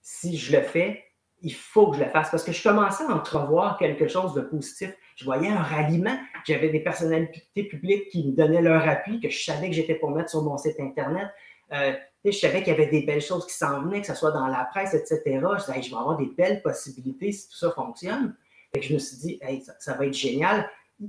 [0.00, 1.04] si je le fais,
[1.40, 4.40] il faut que je le fasse parce que je commençais à entrevoir quelque chose de
[4.40, 4.94] positif.
[5.16, 6.18] Je voyais un ralliement.
[6.46, 10.10] J'avais des personnalités publiques qui me donnaient leur appui, que je savais que j'étais pour
[10.10, 11.28] mettre sur mon site Internet.
[11.72, 11.92] Euh,
[12.24, 14.46] je savais qu'il y avait des belles choses qui s'en venaient, que ce soit dans
[14.46, 15.20] la presse, etc.
[15.24, 18.34] Je disais, je vais avoir des belles possibilités si tout ça fonctionne.
[18.74, 19.40] Et je me suis dit,
[19.78, 20.68] ça, va être génial.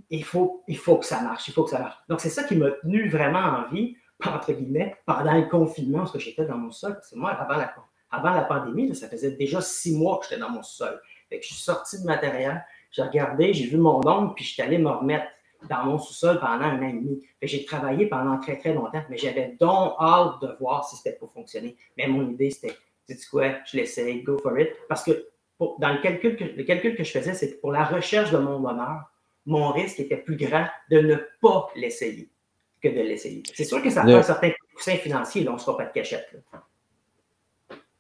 [0.10, 1.48] Il faut, il faut que ça marche.
[1.48, 1.98] Il faut que ça marche.
[2.10, 6.12] Donc, c'est ça qui m'a tenu vraiment en vie, entre guillemets, pendant le confinement, parce
[6.12, 6.98] que j'étais dans mon sol.
[7.04, 11.00] C'est moi, avant la, pandémie, ça faisait déjà six mois que j'étais dans mon sol.
[11.32, 14.78] je suis sorti de matériel, j'ai regardé, j'ai vu mon oncle, puis je suis allé
[14.78, 15.26] me remettre
[15.70, 17.26] dans mon sous-sol pendant un an et demi.
[17.42, 21.32] j'ai travaillé pendant très, très longtemps, mais j'avais donc hâte de voir si c'était pour
[21.32, 21.76] fonctionner.
[21.98, 22.76] Mais mon idée, c'était,
[23.08, 24.70] tu sais quoi, je l'essaye, go for it.
[24.88, 25.28] Parce que
[25.60, 28.38] dans le calcul, que, le calcul que je faisais, c'est que pour la recherche de
[28.38, 29.12] mon bonheur,
[29.46, 32.30] mon risque était plus grand de ne pas l'essayer
[32.90, 33.44] que de l'essayer.
[33.54, 35.86] C'est sûr que ça fait un certain coussin financier, là, on ne se fera pas
[35.86, 36.28] de cachette.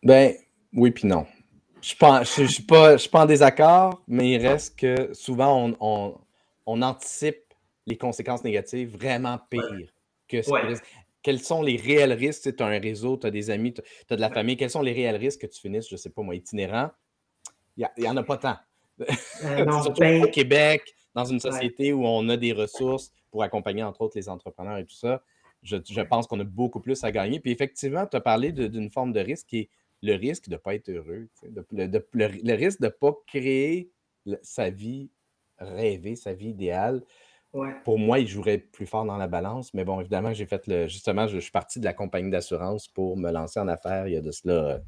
[0.04, 0.34] Ben,
[0.74, 1.26] oui, puis non.
[1.82, 6.17] Je ne je, suis, pas, pas en désaccord, mais il reste que souvent, on,
[6.65, 7.54] on, anticipe
[7.86, 9.93] les conséquences négatives vraiment pires
[10.28, 10.52] que ce
[11.21, 12.56] Quels sont les réels risques?
[12.56, 14.58] Tu as un réseau, tu as des amis, tu as de la famille.
[14.58, 16.89] Quels sont les réels risques que tu finisses, je ne sais pas moi, itinérant?
[17.78, 18.58] Il n'y en a pas tant.
[19.02, 19.06] Euh,
[19.84, 20.82] Surtout ben au Québec,
[21.13, 24.86] dans une société où on a des ressources pour accompagner, entre autres, les entrepreneurs et
[24.86, 25.21] tout ça.
[25.62, 27.41] Je, je pense qu'on a beaucoup plus à gagner.
[27.41, 29.69] Puis effectivement, tu as parlé d'une forme de risque qui est
[30.02, 33.91] le risque de ne pas être heureux, le, risque de ne pas créer
[34.41, 35.10] sa vie
[35.58, 37.04] rêvée, sa vie idéale.
[37.84, 39.74] Pour moi, il jouerait plus fort dans la balance.
[39.74, 40.88] Mais bon, évidemment, j'ai fait le.
[40.88, 44.17] Justement, je, suis parti de la compagnie d'assurance pour me lancer en affaires il y
[44.17, 44.80] a de cela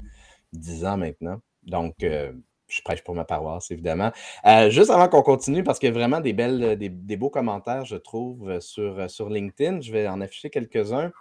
[0.54, 1.42] dix ans maintenant.
[1.64, 2.32] Donc, euh,
[2.68, 4.12] je prêche pour ma paroisse, évidemment.
[4.46, 7.96] Euh, juste avant qu'on continue, parce qu'il y a vraiment des, des, beaux commentaires, je
[7.96, 9.80] trouve, sur, sur LinkedIn.
[9.80, 11.12] Je vais en afficher quelques-uns.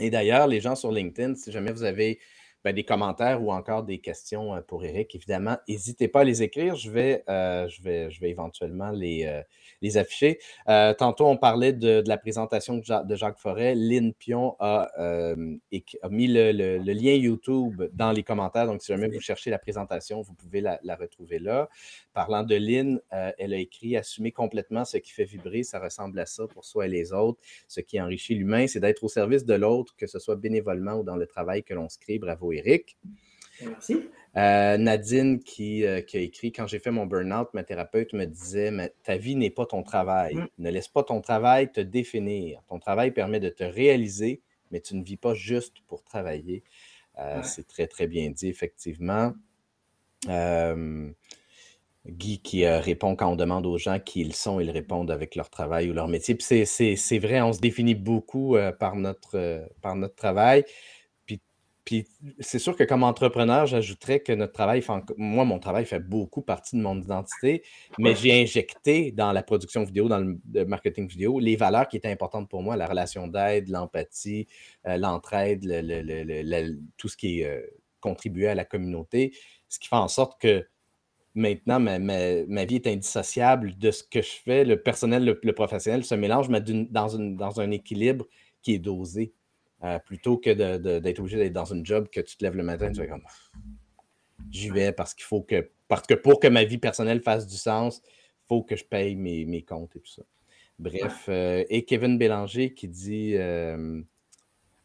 [0.00, 2.20] Et d'ailleurs, les gens sur LinkedIn, si jamais vous avez
[2.64, 6.42] ben, des commentaires ou encore des questions euh, pour Eric, évidemment, n'hésitez pas à les
[6.42, 6.74] écrire.
[6.74, 9.42] Je vais, euh, je vais, je vais éventuellement les, euh,
[9.80, 10.40] les afficher.
[10.66, 13.74] tantôt, on parlait de, la présentation de, Jacques Forêt.
[13.76, 14.88] Lynn Pion a,
[16.10, 18.66] mis le, lien YouTube dans les commentaires.
[18.66, 21.68] Donc, si jamais vous cherchez la présentation, vous pouvez la, la retrouver là.
[22.12, 26.26] Parlant de Lynn, elle a écrit Assumer complètement ce qui fait vibrer, ça ressemble à
[26.26, 27.40] ça pour soi et les autres.
[27.68, 31.04] Ce qui enrichit l'humain, c'est d'être au service de l'autre, que ce soit bénévolement ou
[31.04, 32.18] dans le travail que l'on se crée.
[32.18, 32.96] Bravo Eric.
[33.62, 34.08] Merci.
[34.36, 38.92] Euh, Nadine euh, qui, a écrit Quand j'ai fait mon burn-out, ma thérapeute me disait
[39.02, 40.34] Ta vie n'est pas ton travail.
[40.34, 40.48] Mm.
[40.58, 42.62] Ne laisse pas ton travail te définir.
[42.68, 46.62] Ton travail permet de te réaliser, mais tu ne vis pas juste pour travailler.
[47.18, 49.32] Euh, c'est très, très bien dit, effectivement.
[52.06, 55.50] Guy qui répond quand on demande aux gens qui ils sont, ils répondent avec leur
[55.50, 56.36] travail ou leur métier.
[56.38, 60.64] c'est vrai, on se définit beaucoup par, notre, par notre travail.
[61.88, 62.06] Puis
[62.38, 64.84] c'est sûr que comme entrepreneur, j'ajouterais que notre travail,
[65.16, 67.62] moi, mon travail fait beaucoup partie de mon identité,
[67.98, 72.10] mais j'ai injecté dans la production vidéo, dans le, marketing vidéo, les valeurs qui étaient
[72.10, 74.46] importantes pour moi, la relation d'aide, l'empathie,
[74.86, 75.62] euh, l'entraide,
[76.98, 77.62] tout ce qui est euh,
[78.00, 79.32] contribué à la communauté,
[79.70, 80.66] ce qui fait en sorte que
[81.34, 84.66] maintenant, ma, vie est indissociable de ce que je fais.
[84.66, 88.26] Le personnel, le, professionnel se mélange, mais dans, dans un équilibre
[88.60, 89.32] qui est dosé.
[89.84, 90.50] Euh, plutôt que
[90.98, 93.06] d'être obligé d'être dans une job que tu te lèves le matin et tu vas
[93.06, 93.22] comme
[94.50, 97.56] j'y vais parce qu'il faut que parce que pour que ma vie personnelle fasse du
[97.56, 100.22] sens, il faut que je paye mes, comptes et tout ça.
[100.80, 104.02] Bref, euh, et Kevin Bélanger qui dit euh,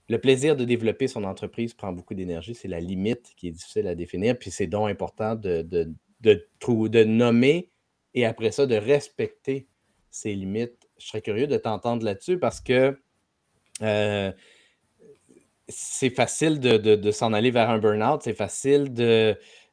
[0.09, 3.87] le plaisir de développer son entreprise prend beaucoup d'énergie, c'est la limite qui est difficile
[3.87, 6.47] à définir, puis c'est donc important de, de, de,
[6.87, 7.71] de nommer
[8.13, 9.67] et après ça de respecter
[10.11, 10.87] ses limites.
[10.99, 12.95] Je serais curieux de t'entendre là-dessus parce que
[15.67, 18.93] c'est facile de, s'en aller vers un burn-out, c'est facile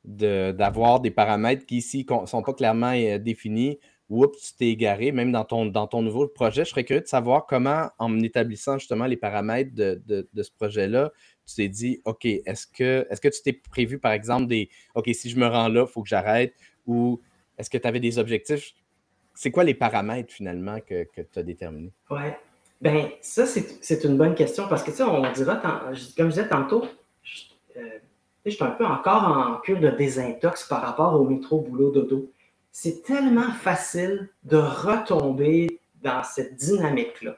[0.04, 3.78] d'avoir des paramètres qui ici ne sont pas clairement euh, définis.
[4.08, 6.64] Oups, tu t'es égaré, même dans ton, nouveau projet.
[6.64, 11.12] Je serais curieux de savoir comment, en établissant justement les paramètres de, ce projet-là,
[11.46, 15.08] tu t'es dit, OK, est-ce que, est que tu t'es prévu, par exemple, des OK,
[15.12, 16.54] si je me rends là, il faut que j'arrête
[16.86, 17.20] ou
[17.56, 18.72] est-ce que tu avais des objectifs?
[19.34, 21.92] C'est quoi les paramètres finalement que, que tu as déterminés?
[22.10, 22.32] Oui.
[22.80, 26.48] Ben, ça, c'est une bonne question parce que, tu sais, on dira, comme je disais
[26.48, 26.84] tantôt,
[27.76, 27.98] euh,
[28.46, 32.32] je suis un peu encore en cure de désintox par rapport au métro boulot dodo.
[32.72, 37.36] C'est tellement facile de retomber dans cette dynamique-là.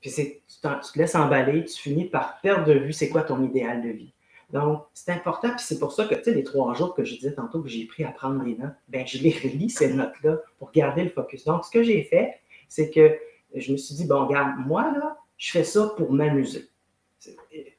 [0.00, 3.42] Puis tu, tu, te laisses emballer, tu finis par perdre de vue c'est quoi ton
[3.42, 4.12] idéal de vie.
[4.50, 7.16] Donc, c'est important, puis c'est pour ça que, tu sais, les trois jours que je
[7.16, 10.38] disais tantôt que j'ai pris à prendre des notes, ben je les relis, ces notes-là,
[10.58, 11.44] pour garder le focus.
[11.44, 12.36] Donc, ce que j'ai fait,
[12.68, 13.18] c'est que
[13.54, 16.70] je me suis dit, bon, regarde, moi, là, je fais ça pour m'amuser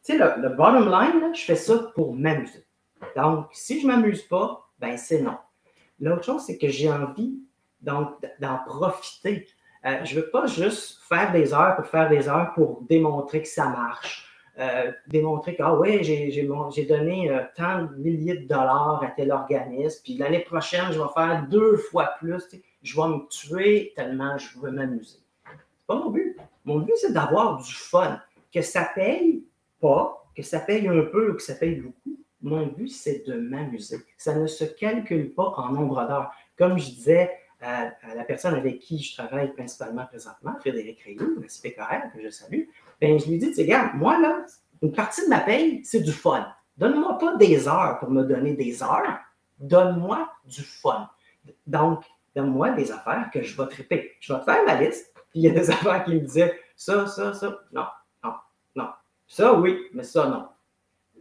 [0.08, 2.66] sais, le, bottom line, je fais ça pour m'amuser.
[3.16, 5.38] Donc, si je ne m'amuse pas, ben c'est non.
[6.00, 7.40] L'autre chose, c'est que j'ai envie
[7.82, 9.48] donc d'en profiter.
[9.86, 13.42] Euh, je ne veux pas juste faire des heures pour faire des heures pour démontrer
[13.42, 14.24] que ça marche.
[14.60, 19.32] Euh, démontrer que, ah ouais, j'ai donné euh, tant de milliers de dollars à tel
[19.32, 22.44] organisme, puis l'année prochaine, je vais faire deux fois plus.
[22.82, 25.20] Je vais me tuer tellement je veux m'amuser.
[25.88, 26.38] Pas mon but.
[26.66, 28.22] Mon but, c'est d'avoir du fun.
[28.54, 29.44] Que ça paye,
[29.80, 32.20] pas, que ça paye un peu ou que ça paye beaucoup.
[32.42, 33.98] Mon but, c'est de m'amuser.
[34.18, 36.32] Ça ne se calcule pas en nombre d'heures.
[36.58, 41.48] Comme je disais à, la personne avec qui je travaille principalement présentement, Frédéric Rayou, la
[41.48, 42.64] CPKR, que je salue,
[43.02, 44.46] ben, je lui dis, regarde, moi, là,
[44.82, 46.48] une partie de ma paye, c'est du fun.
[46.78, 49.20] Donne-moi pas des heures pour me donner des heures.
[49.60, 51.10] Donne-moi du fun.
[51.66, 52.04] Donc,
[52.36, 54.12] donne-moi des affaires que je vais triper.
[54.20, 56.54] Je vais te faire ma liste, puis il y a des affaires qui me disaient
[56.76, 57.60] ça, ça, ça.
[57.72, 57.84] Non,
[59.28, 60.48] ça, oui, mais ça, non.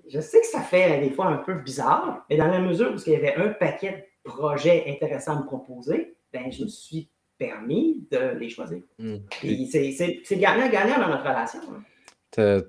[0.09, 2.97] Je sais que ça fait des fois un peu bizarre, mais dans la mesure où
[3.05, 7.11] il y avait un paquet de projets intéressants à me proposer, ben, je me suis
[7.37, 8.83] permis de les choisir.
[8.99, 9.17] Hmm.
[9.43, 11.61] C'est gagnant-gagnant dans notre relation.
[11.73, 11.83] Hein.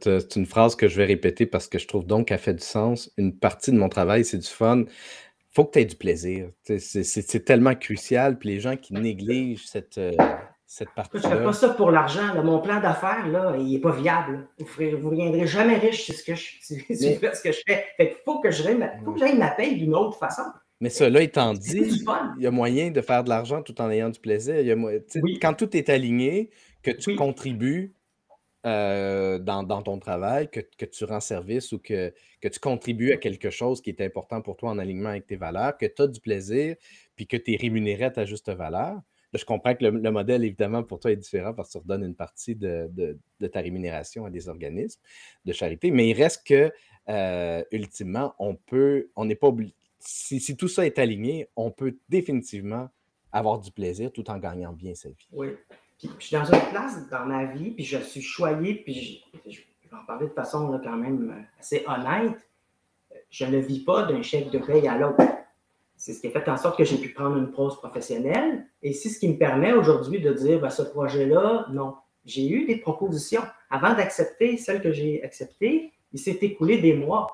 [0.01, 2.63] C'est une phrase que je vais répéter parce que je trouve donc qu'elle fait du
[2.63, 3.11] sens.
[3.17, 4.85] Une partie de mon travail, c'est du fun.
[4.87, 6.49] Il faut que tu aies du plaisir.
[6.63, 8.39] C'est tellement crucial.
[8.39, 10.13] Puis les gens qui négligent cette, euh,
[10.67, 11.17] cette partie.
[11.17, 12.43] Je ne fais pas ça pour l'argent.
[12.43, 13.23] Mon plan d'affaires,
[13.57, 14.47] il n'est pas viable.
[14.59, 16.79] Vous ne reviendrez jamais riche si, ce que je, si,
[17.15, 17.85] faites ce que je fais.
[17.97, 18.91] il faut que j'aille ma,
[19.35, 20.43] ma paye d'une autre façon.
[20.81, 22.03] Mais cela étant dit,
[22.37, 24.59] il y a moyen de faire de l'argent tout en ayant du plaisir.
[24.59, 26.51] Il Quand tout est aligné,
[26.83, 27.95] que tu contribues
[28.65, 33.49] euh, dans, ton travail, que, tu rends service ou que, que tu contribues à quelque
[33.49, 36.19] chose qui est important pour toi en alignement avec tes valeurs, que tu as du
[36.19, 36.75] plaisir,
[37.15, 38.99] puis que tu es rémunéré à ta juste valeur,
[39.33, 42.15] je comprends que le, modèle, évidemment, pour toi est différent parce que tu redonnes une
[42.15, 43.17] partie de,
[43.51, 45.01] ta rémunération à des organismes
[45.45, 46.71] de charité, mais il reste que,
[47.09, 49.73] euh, ultimement, on peut, on n'est pas obligé.
[49.99, 52.89] Si, tout ça est aligné, on peut définitivement
[53.31, 55.27] avoir du plaisir tout en gagnant bien sa vie.
[55.31, 55.49] Oui.
[55.99, 59.97] Je suis dans une place dans ma vie, puis je suis choyé, puis je, vais
[59.97, 62.37] en parler de façon quand même assez honnête.
[63.29, 65.23] Je ne vis pas d'un chèque de paye à l'autre.
[65.95, 68.67] C'est ce qui a fait en sorte que j'ai pu prendre une pause professionnelle.
[68.81, 71.95] Et c'est ce qui me permet aujourd'hui de dire, ben, ce projet-là, non.
[72.25, 73.41] J'ai eu des propositions.
[73.69, 77.27] Avant d'accepter celle que j'ai acceptée, il s'est écoulé des mois.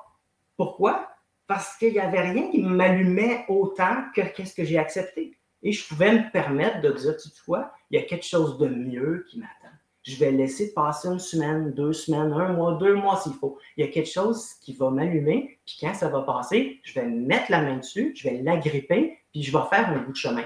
[0.56, 1.08] Pourquoi?
[1.46, 5.36] Parce qu'il n'y avait rien qui m'allumait autant que qu'est-ce que j'ai accepté.
[5.62, 8.68] Et je pouvais me permettre de dire, tu quoi, il y a quelque chose de
[8.68, 13.16] mieux qui m'attend je vais laisser passer une semaine, deux semaines, un mois, deux mois
[13.16, 13.58] s'il faut.
[13.76, 17.06] Il y a quelque chose qui va m'allumer, puis quand ça va passer, je vais
[17.06, 20.44] mettre la main dessus, je vais l'agripper, puis je vais faire un bout de chemin.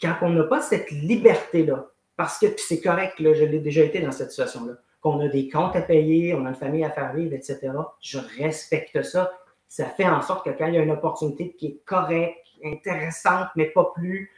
[0.00, 4.12] Quand on n'a pas cette liberté-là, parce que c'est correct, je l'ai déjà été dans
[4.12, 7.34] cette situation-là, qu'on a des comptes à payer, on a une famille à faire vivre,
[7.34, 9.32] etc., je respecte ça.
[9.68, 13.48] Ça fait en sorte que quand il y a une opportunité qui est correcte, intéressante,
[13.56, 14.30] mais pas plus,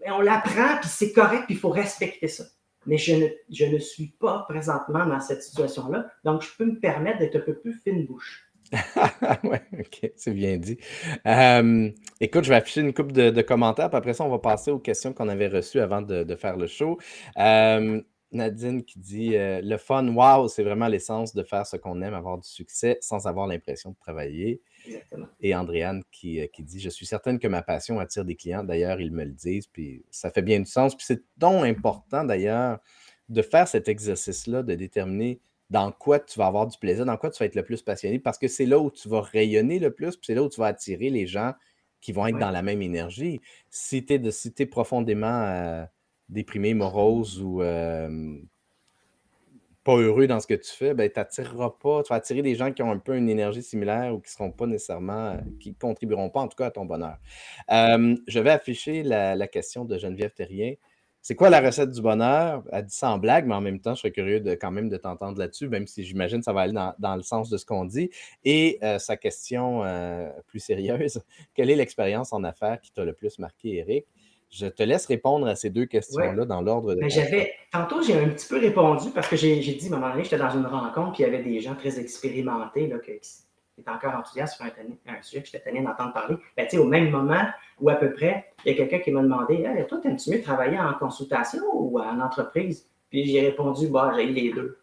[0.00, 2.44] ben, on la prend, puis c'est correct, puis il faut respecter ça
[2.86, 6.06] mais je ne, je ne suis pas présentement dans cette situation-là.
[6.24, 8.45] Donc, je peux me permettre d'être un peu plus fine bouche.
[9.44, 10.78] oui, OK, c'est bien dit.
[11.26, 14.70] Euh, écoute, je vais afficher une coupe de, commentaires, puis après ça, on va passer
[14.70, 16.98] aux questions qu'on avait reçues avant de, faire le show.
[17.38, 18.00] Euh,
[18.32, 22.14] Nadine qui dit euh, Le fun, wow, c'est vraiment l'essence de faire ce qu'on aime,
[22.14, 24.60] avoir du succès sans avoir l'impression de travailler.
[25.40, 28.64] Et Andréane qui, qui, dit Je suis certaine que ma passion attire des clients.
[28.64, 30.96] D'ailleurs, ils me le disent, puis ça fait bien du sens.
[30.96, 32.78] Puis c'est donc important, d'ailleurs,
[33.28, 37.30] de faire cet exercice-là, de déterminer dans quoi tu vas avoir du plaisir, dans quoi
[37.30, 39.92] tu vas être le plus passionné, parce que c'est là où tu vas rayonner le
[39.92, 41.52] plus, puis c'est là où tu vas attirer les gens
[42.00, 43.40] qui vont être dans la même énergie.
[43.68, 45.26] Si tu es, si es profondément.
[45.26, 45.84] Euh,
[46.28, 47.62] déprimé, morose ou
[49.84, 52.56] pas heureux dans ce que tu fais, ben, tu n'attireras pas, tu vas attirer des
[52.56, 55.76] gens qui ont un peu une énergie similaire ou qui ne seront pas nécessairement, qui
[55.76, 57.18] contribueront pas en tout cas à ton bonheur.
[57.68, 60.74] je vais afficher la, question de Geneviève Terrien.
[61.26, 62.62] C'est quoi la recette du bonheur?
[62.70, 64.96] Elle dit sans blague, mais en même temps, je serais curieux de, quand même de
[64.96, 67.84] t'entendre là-dessus, même si j'imagine que ça va aller dans, le sens de ce qu'on
[67.84, 68.10] dit.
[68.44, 71.20] Et euh, sa question euh, plus sérieuse,
[71.54, 74.06] quelle est l'expérience en affaires qui t'a le plus marqué, Eric?
[74.50, 77.00] Je te laisse répondre à ces deux questions-là dans l'ordre de.
[77.00, 80.10] Ben, j'avais, tantôt, j'ai un petit peu répondu parce que j'ai, dit, à un moment
[80.12, 83.10] donné, j'étais dans une rencontre, puis il y avait des gens très expérimentés là, qui,
[83.78, 87.44] est encore enthousiaste sur un, sujet que j'étais tenu d'entendre parler, ben, au même moment
[87.80, 90.78] ou à peu près, il y a quelqu'un qui m'a demandé Toi, t'aimes-tu mieux travailler
[90.78, 94.78] en consultation ou en entreprise Puis j'ai répondu Bah, j'ai les deux.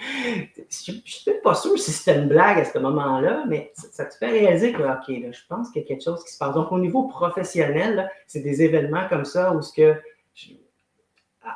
[0.70, 4.14] je ne suis pas sûr si c'était une blague à ce moment-là, mais ça, te
[4.14, 6.54] fait réaliser que, OK, là, je pense qu'il y a quelque chose qui se passe.
[6.54, 10.00] Donc, au niveau professionnel, c'est des événements comme ça où, ce que,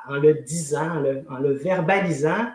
[0.08, 2.46] en le disant, en le verbalisant,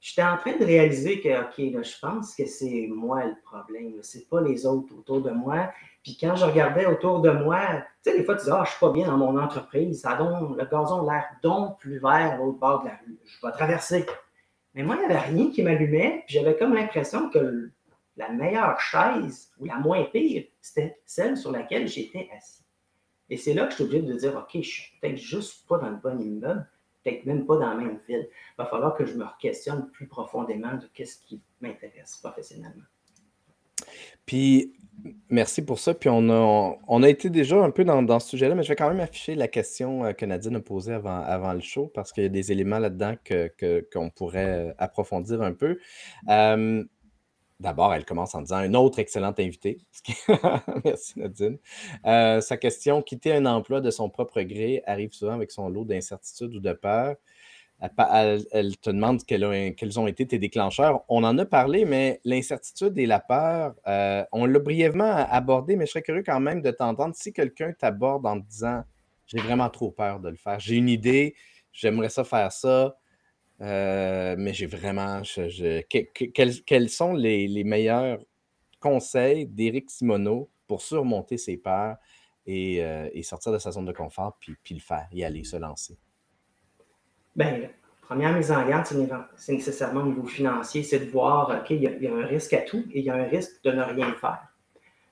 [0.00, 3.94] j'étais en train de réaliser que, OK, là, je pense que c'est moi le problème,
[4.02, 5.70] c'est pas les autres autour de moi.
[6.02, 7.60] Puis quand je regardais autour de moi,
[8.02, 10.16] tu sais, des fois, tu dis, ah, je suis pas bien dans mon entreprise, ça
[10.16, 13.46] donne, le gazon a l'air donc plus vert à l'autre bord de la rue, je
[13.46, 14.06] vais traverser.
[14.74, 17.70] Mais moi, il n'y avait rien qui m'allumait, puis j'avais comme l'impression que
[18.16, 22.64] la meilleure chaise ou la moins pire, c'était celle sur laquelle j'étais assis.
[23.30, 25.78] Et c'est là que je suis obligé de dire, OK, je suis peut-être juste pas
[25.78, 26.66] dans le bon immeuble,
[27.08, 28.28] peut-être même pas dans la même ville.
[28.30, 32.84] Il va falloir que je me questionne plus profondément de qu'est-ce qui m'intéresse professionnellement.
[34.26, 34.74] Puis,
[35.30, 35.94] merci pour ça.
[35.94, 38.76] Puis, on a, on a été déjà un peu dans, ce sujet-là, mais je vais
[38.76, 42.12] quand même afficher la question euh, que Nadine a posée avant, avant le show parce
[42.12, 45.78] qu'il y a des éléments là-dedans qu'on que, pourrait euh, approfondir un peu.
[46.28, 46.84] Euh,
[47.60, 49.78] D'abord, elle commence en disant un autre excellent invité.
[50.84, 51.58] Merci Nadine.
[52.06, 55.84] Euh, sa question quitter un emploi de son propre gré arrive souvent avec son lot
[55.84, 57.16] d'incertitudes ou de peur.
[57.80, 59.44] Elle, te demande quels
[59.98, 61.04] ont, été tes déclencheurs.
[61.08, 65.86] On en a parlé, mais l'incertitude et la peur, euh, on l'a brièvement abordé, mais
[65.86, 68.82] je serais curieux quand même de t'entendre si quelqu'un t'aborde en te disant
[69.26, 70.58] J'ai vraiment trop peur de le faire.
[70.58, 71.34] J'ai une idée,
[71.72, 72.96] j'aimerais ça faire ça.
[73.60, 75.22] Euh, mais j'ai vraiment.
[75.88, 78.18] quels, sont les, meilleurs
[78.80, 81.96] conseils d'Éric Simoneau pour surmonter ses peurs
[82.46, 85.98] et, euh, sortir de sa zone de confort, puis, le faire, y aller, se lancer?
[87.34, 87.68] Bien,
[88.02, 88.86] première mise en garde,
[89.36, 92.84] c'est nécessairement au niveau financier, c'est de voir, qu'il y, a un risque à tout
[92.92, 94.44] et il y a un risque de ne rien faire.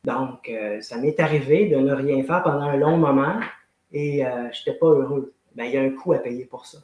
[0.04, 3.40] Donc, euh, ça m'est arrivé de ne rien faire pendant un long moment
[3.92, 5.34] et je n'étais pas heureux.
[5.54, 6.78] Bien, il y a un coût à payer pour ça.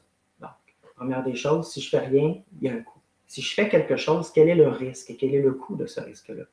[1.03, 3.01] Première des choses, si je fais rien, il y a un coût.
[3.27, 5.85] Si je fais quelque chose, quel est le risque et quel est le coût de
[5.85, 6.45] ce risque-là?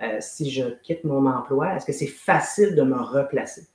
[0.00, 3.66] Euh, si je quitte mon emploi, est-ce que c'est facile de me replacer?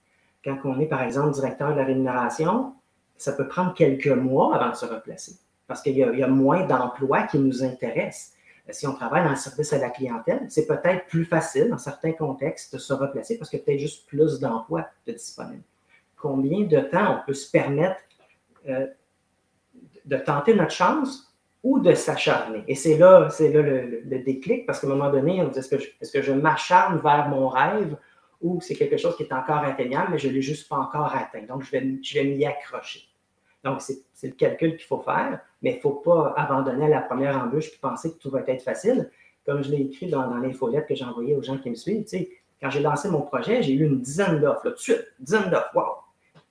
[0.43, 2.73] Quand on est, par exemple, directeur de la rémunération,
[3.15, 5.33] ça peut prendre quelques mois avant de se replacer
[5.67, 8.33] parce qu'il y, a moins d'emplois qui nous intéressent.
[8.67, 11.77] Euh, si on travaille dans le service à la clientèle, c'est peut-être plus facile dans
[11.77, 15.61] certains contextes de se replacer parce qu'il y a peut-être juste plus d'emplois de disponibles.
[16.15, 18.01] Combien de temps on peut se permettre
[18.67, 18.87] euh,
[20.07, 22.63] de tenter notre chance ou de s'acharner.
[22.67, 25.69] Et c'est là, c'est là le, déclic, parce qu'à un moment donné, on dit est-ce
[25.69, 27.97] que je, que je m'acharne vers mon rêve
[28.41, 31.13] ou c'est quelque chose qui est encore atteignable, mais je ne l'ai juste pas encore
[31.13, 31.43] atteint.
[31.47, 33.01] Donc, je vais, m'y accrocher.
[33.63, 37.01] Donc, c'est, le calcul qu'il faut faire, mais il ne faut pas abandonner à la
[37.01, 39.09] première embûche et penser que tout va être facile.
[39.45, 42.05] Comme je l'ai écrit dans, dans l'infolette que j'ai envoyée aux gens qui me suivent,
[42.61, 45.49] quand j'ai lancé mon projet, j'ai eu une dizaine d'offres, là, tout de suite, dizaine
[45.49, 45.83] d'offres, wow!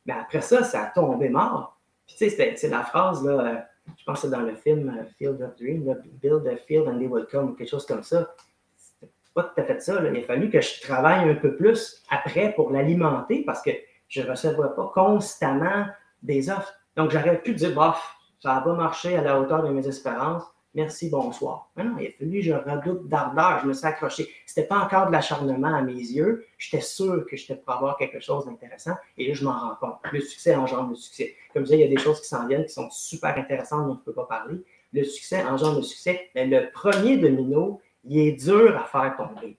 [0.06, 1.75] Mais après ça, ça a tombé mort.
[2.06, 3.56] Puis tu sais, c'est la phrase, là, euh,
[3.98, 5.84] je pense que c'est dans le film euh, Field of Dream,
[6.20, 8.34] Build a field and they will come, ou quelque chose comme ça.
[8.76, 10.00] C'est pas tout à fait ça.
[10.00, 10.10] Là.
[10.10, 13.70] Il a fallu que je travaille un peu plus après pour l'alimenter parce que
[14.08, 15.86] je ne recevais pas constamment
[16.22, 16.72] des offres.
[16.96, 20.44] Donc, j'aurais pu dire, bof, ça n'a pas marché à la hauteur de mes espérances
[20.76, 21.70] merci, bonsoir.
[21.74, 24.28] Mais non, il a fallu je redoute d'ardeur, je me suis accroché.
[24.46, 26.46] Ce n'était pas encore de l'acharnement à mes yeux.
[26.58, 28.94] J'étais sûr que j'étais pour avoir quelque chose d'intéressant.
[29.16, 29.96] Et là, je m'en rends compte.
[30.12, 31.34] Le succès engendre le succès.
[31.52, 33.86] Comme je disais, il y a des choses qui s'en viennent qui sont super intéressantes
[33.86, 34.62] dont on ne peut pas parler.
[34.92, 36.28] Le succès engendre le succès.
[36.34, 39.56] Mais le premier domino, il est dur à faire tomber.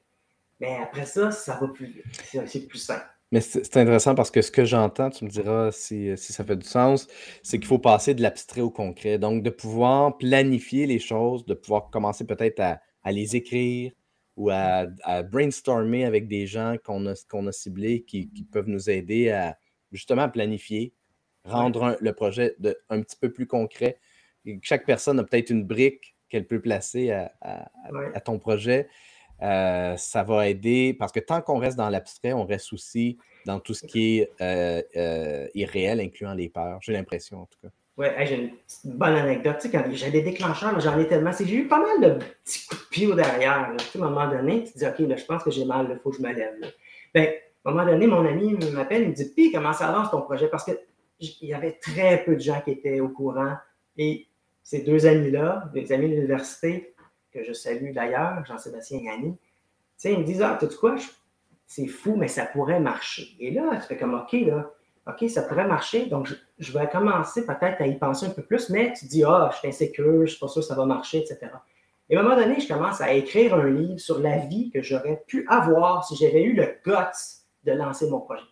[0.59, 2.05] Mais après ça, ça va plus vite.
[2.45, 3.05] C'est plus simple.
[3.31, 6.65] Mais c'est intéressant parce que ce que j'entends, tu me diras si, ça fait du
[6.65, 7.07] sens,
[7.43, 9.19] c'est qu'il faut passer de l'abstrait au concret.
[9.19, 12.79] Donc, de pouvoir planifier les choses, de pouvoir commencer peut-être à,
[13.11, 13.91] les écrire
[14.37, 14.85] ou à,
[15.23, 19.57] brainstormer avec des gens qu'on a, qu'on a ciblés qui, peuvent nous aider à
[19.91, 20.93] justement planifier,
[21.43, 23.99] rendre le projet de, un petit peu plus concret.
[24.61, 28.87] chaque personne a peut-être une brique qu'elle peut placer à, à ton projet.
[29.41, 33.59] Euh, ça va aider parce que tant qu'on reste dans l'abstrait, on reste aussi dans
[33.59, 36.79] tout ce qui est euh, euh, irréel, incluant les peurs.
[36.81, 37.69] J'ai l'impression, en tout cas.
[37.97, 38.35] Ouais, j'ai
[38.85, 39.57] une bonne anecdote.
[39.59, 41.31] Tu sais, quand j'ai des déclencheurs, j'en ai tellement.
[41.31, 43.71] J'ai eu pas mal de petits coups de pied au derrière.
[43.71, 45.99] À un moment donné, tu te dis, OK, là, je pense que j'ai mal, il
[45.99, 46.53] faut que je me lève.
[47.13, 47.29] Ben,
[47.65, 50.21] à un moment donné, mon ami m'appelle, il me dit, Puis, comment ça avance ton
[50.21, 50.47] projet?
[50.47, 53.55] Parce qu'il y avait très peu de gens qui étaient au courant.
[53.97, 54.27] Et
[54.61, 56.93] ces deux amis-là, des amis de l'université,
[57.37, 58.99] que je salue d'ailleurs, Jean-Sébastien
[59.97, 60.95] sais, ils me disent, ah, tu quoi,
[61.65, 63.35] c'est fou, mais ça pourrait marcher.
[63.39, 64.71] Et là, tu fais comme, OK, là,
[65.07, 66.27] OK, ça pourrait marcher, donc
[66.57, 69.57] je, vais commencer peut-être à y penser un peu plus, mais tu dis, ah, je
[69.59, 71.51] suis insécure, je ne suis pas sûr que ça va marcher, etc.
[72.09, 74.81] Et à un moment donné, je commence à écrire un livre sur la vie que
[74.81, 78.43] j'aurais pu avoir si j'avais eu le guts de lancer mon projet.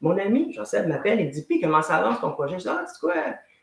[0.00, 2.58] Mon ami, Joseph, m'appelle et me dit, puis comment ça avance ton projet?
[2.58, 3.14] Je dis, ah, tu quoi,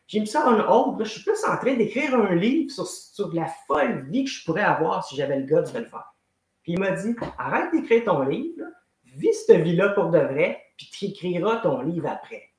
[0.07, 3.33] j'ai mis ça en hold, je suis plus en train d'écrire un livre sur, sur
[3.33, 6.15] la folle vie que je pourrais avoir si j'avais le guts de le faire.
[6.63, 8.63] Puis il m'a dit, arrête d'écrire ton livre,
[9.03, 12.49] vis cette vie-là pour de vrai, puis tu écriras ton livre après.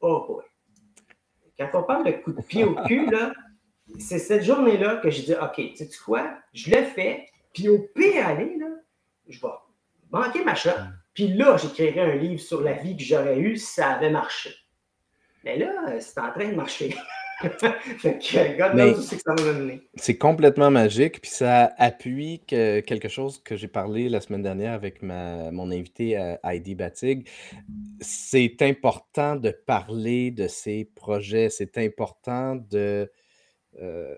[0.00, 0.44] Oh boy.
[1.58, 3.32] Quand on parle de coup de pied au cul, là,
[3.98, 6.36] c'est cette journée-là que je dis OK, tu sais quoi?
[6.52, 8.66] Je le fais, puis au pire aller, là,
[9.28, 9.52] je vais
[10.10, 10.70] manquer ma shot.
[11.14, 14.50] Puis là, j'écrirai un livre sur la vie que j'aurais eue si ça avait marché.
[15.44, 16.94] Mais là, c'est en train de marcher.
[19.96, 24.72] C'est complètement magique, puis ça appuie que, quelque chose que j'ai parlé la semaine dernière
[24.72, 27.28] avec ma, mon invité euh, Heidi Batig.
[28.00, 33.10] C'est important de parler de ces projets, c'est important de.
[33.82, 34.14] Euh,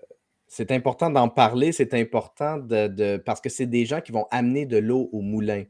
[0.47, 4.65] c'est important d'en parler, c'est important de, parce que c'est des gens qui vont amener
[4.65, 5.63] de l'eau au moulin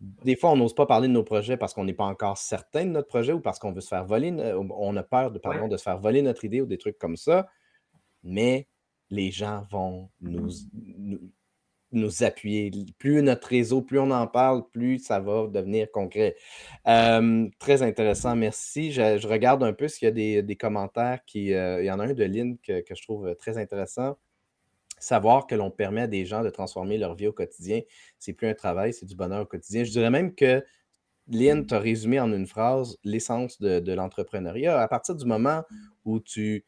[0.00, 2.84] des fois, on n'ose pas parler de nos projets parce qu'on n'est pas encore certain
[2.84, 5.68] de notre projet ou parce qu'on veut se faire voler, on a peur de, pardon,
[5.68, 7.48] de se faire voler notre idée ou des trucs comme ça.
[8.22, 8.68] Mais
[9.08, 10.50] les gens vont nous,
[11.92, 12.70] nous, appuyer.
[12.98, 16.36] Plus notre réseau, plus on en parle, plus ça va devenir concret.
[16.84, 18.92] très intéressant, merci.
[18.92, 21.24] Je, regarde un peu s'il y a des, commentaires.
[21.24, 24.16] Qui, euh, il y en a un de Lynn que, que je trouve très intéressant
[24.98, 27.80] savoir que l'on permet à des gens de transformer leur vie au quotidien,
[28.18, 29.84] c'est plus un travail, c'est du bonheur au quotidien.
[29.84, 30.64] Je dirais même que
[31.28, 34.80] Lynn t'a résumé en une phrase l'essence de, l'entrepreneuriat.
[34.80, 35.64] À partir du moment
[36.04, 36.64] où tu,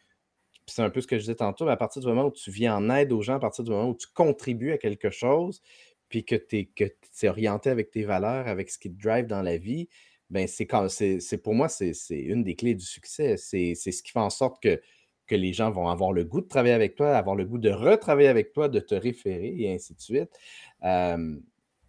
[0.66, 2.50] c'est un peu ce que je disais tantôt, mais à partir du moment où tu
[2.50, 5.62] viens en aide aux gens, à partir du moment où tu contribues à quelque chose,
[6.08, 9.58] puis que tu es, orienté avec tes valeurs, avec ce qui te drive dans la
[9.58, 9.88] vie,
[10.30, 13.36] ben c'est, c'est, pour moi, c'est, une des clés du succès.
[13.36, 14.80] C'est, ce qui fait en sorte que
[15.28, 17.70] que les gens vont avoir le goût de travailler avec toi, avoir le goût de
[17.70, 20.30] retravailler avec toi, de te référer et ainsi de suite.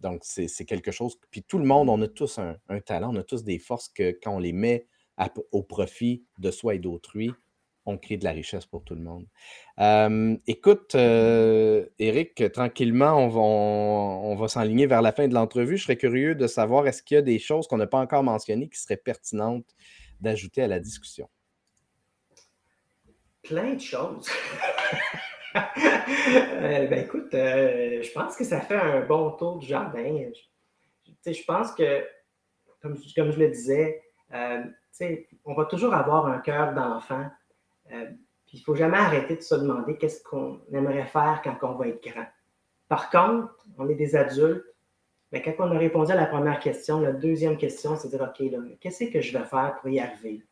[0.00, 1.18] donc, c'est quelque chose.
[1.30, 4.16] Puis tout le monde, on a tous un, talent, on a tous des forces que
[4.22, 4.86] quand on les met
[5.52, 7.32] au profit de soi et d'autrui,
[7.86, 9.26] on crée de la richesse pour tout le monde.
[10.46, 15.76] écoute, euh, Eric, tranquillement, on va, on va s'enligner vers la fin de l'entrevue.
[15.76, 18.22] Je serais curieux de savoir est-ce qu'il y a des choses qu'on n'a pas encore
[18.22, 19.74] mentionnées qui seraient pertinentes
[20.20, 21.28] d'ajouter à la discussion?
[23.42, 24.28] Plein de choses.
[25.52, 30.30] Euh, ben écoute, euh, je pense que ça fait un bon tour du jardin.
[31.26, 32.06] Je, je pense que,
[32.80, 34.00] comme, je le disais,
[34.32, 34.62] euh,
[35.44, 37.28] on va toujours avoir un cœur d'enfant.
[37.88, 37.98] puis
[38.52, 41.88] il ne faut jamais arrêter de se demander qu'est-ce qu'on aimerait faire quand on va
[41.88, 42.26] être grand.
[42.88, 44.64] Par contre, on est des adultes.
[45.32, 48.22] Mais quand on a répondu à la première question, la deuxième question, c'est de dire
[48.22, 50.44] OK, qu'est-ce que je vais faire pour y arriver?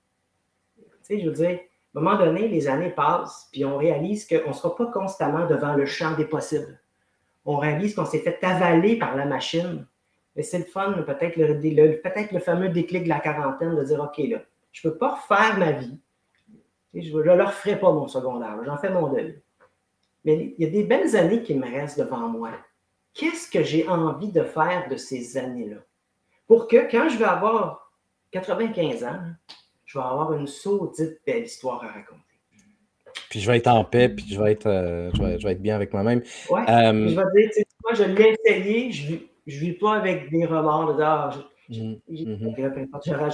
[1.09, 1.61] Je veux dire,
[1.99, 5.47] à un moment donné, les années passent, puis on réalise qu'on ne sera pas constamment
[5.47, 6.81] devant le champ des possibles.
[7.45, 9.87] On réalise qu'on s'est fait avaler par la machine.
[10.37, 11.55] Mais c'est le fun, peut-être le,
[12.01, 14.39] peut le fameux déclic de la quarantaine, de dire OK, là,
[14.71, 15.99] je ne peux pas refaire ma vie.
[16.95, 19.43] Je ne leur ferai pas mon secondaire, j'en fais mon deuil.
[20.25, 22.51] Mais il y a des belles années qui me restent devant moi.
[23.15, 25.79] Qu'est-ce que j'ai envie de faire de ces années-là?
[26.47, 27.91] Pour que quand je vais avoir
[28.31, 29.21] 95 ans,
[29.89, 32.21] je vais avoir une sautite belle histoire à raconter.
[33.31, 35.75] Puis je vais être en paix, puis je vais être, euh, je, vais, être bien
[35.75, 36.23] avec moi-même.
[36.51, 40.45] Oui, euh, je vais dire, moi, je l'ai essayé, je ne vis pas avec des
[40.45, 41.31] remords de ah,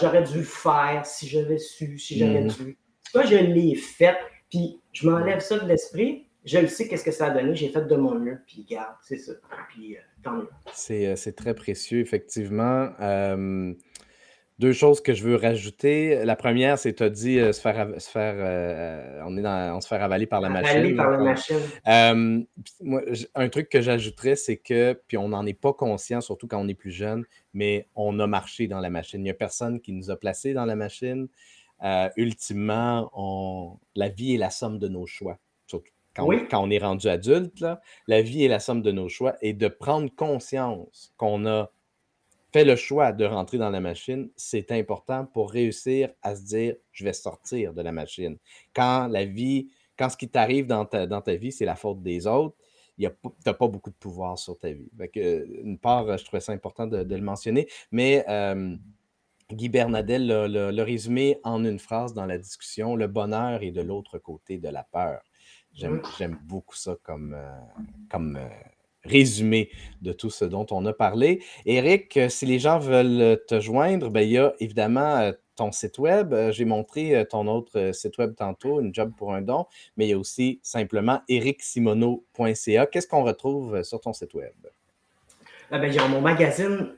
[0.01, 2.49] j'aurais dû le faire si j'avais su, si j'avais mmh.
[2.49, 2.79] dû.
[3.15, 4.17] Moi, je l'ai fait,
[4.49, 7.69] puis je m'enlève ça de l'esprit, je le sais qu'est-ce que ça a donné, j'ai
[7.69, 9.33] fait de mon mieux, puis garde, c'est ça.
[9.71, 10.49] Puis euh, tant mieux.
[10.73, 12.91] C'est très précieux, effectivement.
[14.61, 16.25] Deux choses que je veux rajouter.
[16.25, 19.89] La première, c'est tu as dit se faire, se faire on, est dans, on se
[19.89, 20.95] fait avaler par la machine.
[20.97, 22.47] par la machine.
[22.81, 23.03] moi,
[23.35, 26.69] un truc que j'ajouterais, c'est que, puis on n'en est pas conscient, surtout quand on
[26.69, 29.21] est plus jeune, mais on a marché dans la machine.
[29.21, 31.27] Il n'y a personne qui nous a placés dans la machine.
[32.17, 35.39] ultimement, on, la vie est la somme de nos choix.
[35.67, 38.93] Surtout quand, on, quand on est rendu adulte, là, la vie est la somme de
[38.93, 41.71] nos choix et de prendre conscience qu'on a
[42.55, 46.77] fait le choix de rentrer dans la machine, c'est important pour réussir à se dire
[46.93, 48.39] je vais sortir de la machine.
[48.73, 52.01] Quand la vie, quand ce qui t'arrive dans ta, dans ta vie, c'est la faute
[52.01, 52.55] des autres,
[52.97, 53.09] tu
[53.45, 54.89] n'as pas beaucoup de pouvoir sur ta vie.
[55.17, 58.77] une part, je trouvais ça important de, le mentionner, mais euh,
[59.51, 64.19] Guy Bernadel l'a résumé en une phrase dans la discussion le bonheur est de l'autre
[64.19, 65.21] côté de la peur.
[65.73, 67.51] J'aime beaucoup ça comme, euh,
[68.09, 68.49] comme euh,
[69.05, 69.71] résumé
[70.03, 71.43] de tout ce dont on a parlé.
[71.67, 76.33] Eric, si les gens veulent te joindre, ben, il y a évidemment ton site web.
[76.33, 79.67] Euh, j'ai montré euh, ton autre euh, site web tantôt, une job pour un don,
[79.97, 82.87] mais il y a aussi simplement ericsimono.ca.
[82.87, 84.53] Qu'est-ce qu'on retrouve sur ton site web?
[85.71, 86.95] Ah ben, j'ai mon magazine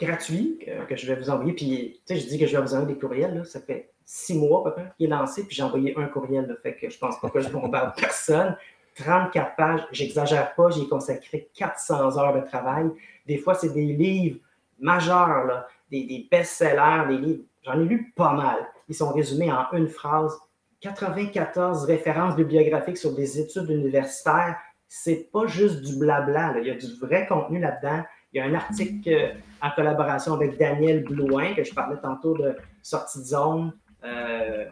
[0.00, 0.58] gratuit
[0.88, 1.52] que, je vais vous envoyer.
[1.52, 3.44] Puis, je dis que je vais vous envoyer des courriels.
[3.44, 5.44] Ça fait six mois qu'il est lancé.
[5.44, 6.46] Puis, j'ai envoyé un courriel.
[6.46, 8.56] Là, fait que je pense pas que je bombarde personne.
[8.98, 12.90] 34 pages, j'exagère pas, j'ai consacré 400 heures de travail.
[13.26, 14.38] Des fois, c'est des livres
[14.78, 18.56] majeurs, là, des, best-sellers, des livres J'en ai lu pas mal.
[18.88, 20.38] Ils sont résumés en une phrase.
[20.80, 24.56] 94 références bibliographiques sur des études universitaires.
[24.86, 26.54] C'est pas juste du blabla.
[26.58, 28.04] Il y a du vrai contenu là-dedans.
[28.32, 32.36] Il y a un article euh, en collaboration avec Daniel Blouin, que je parlais tantôt
[32.38, 33.72] de sortie de zone.
[34.04, 34.64] Euh,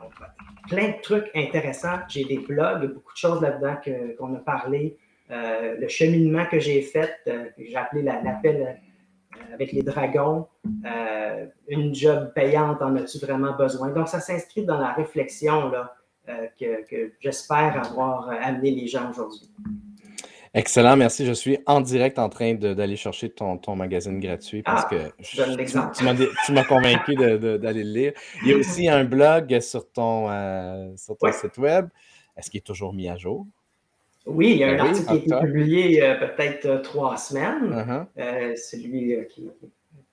[0.69, 1.99] plein de trucs intéressants.
[2.09, 3.77] J'ai des blogs, beaucoup de choses là-dedans
[4.19, 4.97] qu'on a parlé.
[5.31, 7.13] Euh, le cheminement que j'ai fait,
[7.59, 8.79] j'ai appelé l'appel
[9.53, 10.47] avec les dragons,
[10.85, 13.91] euh, une job payante, en as-tu vraiment besoin?
[13.91, 15.95] Donc, ça s'inscrit dans la réflexion là,
[16.29, 19.51] euh, que, j'espère avoir amené les gens aujourd'hui.
[20.57, 21.27] Excellent, merci.
[21.27, 26.47] Je suis en direct en train d'aller chercher ton, ton, magazine gratuit parce ah, que
[26.47, 28.13] tu, m'as convaincu d'aller le lire.
[28.43, 31.89] Il y a aussi un blog sur ton, euh, sur ton site web.
[32.39, 33.47] Est-ce qu'il est toujours mis à jour?
[34.25, 37.19] Oui, il y a un ben article qui a été publié euh, peut-être euh, trois
[37.19, 37.71] semaines.
[37.71, 38.07] Uh-huh.
[38.19, 39.51] Euh, celui qui est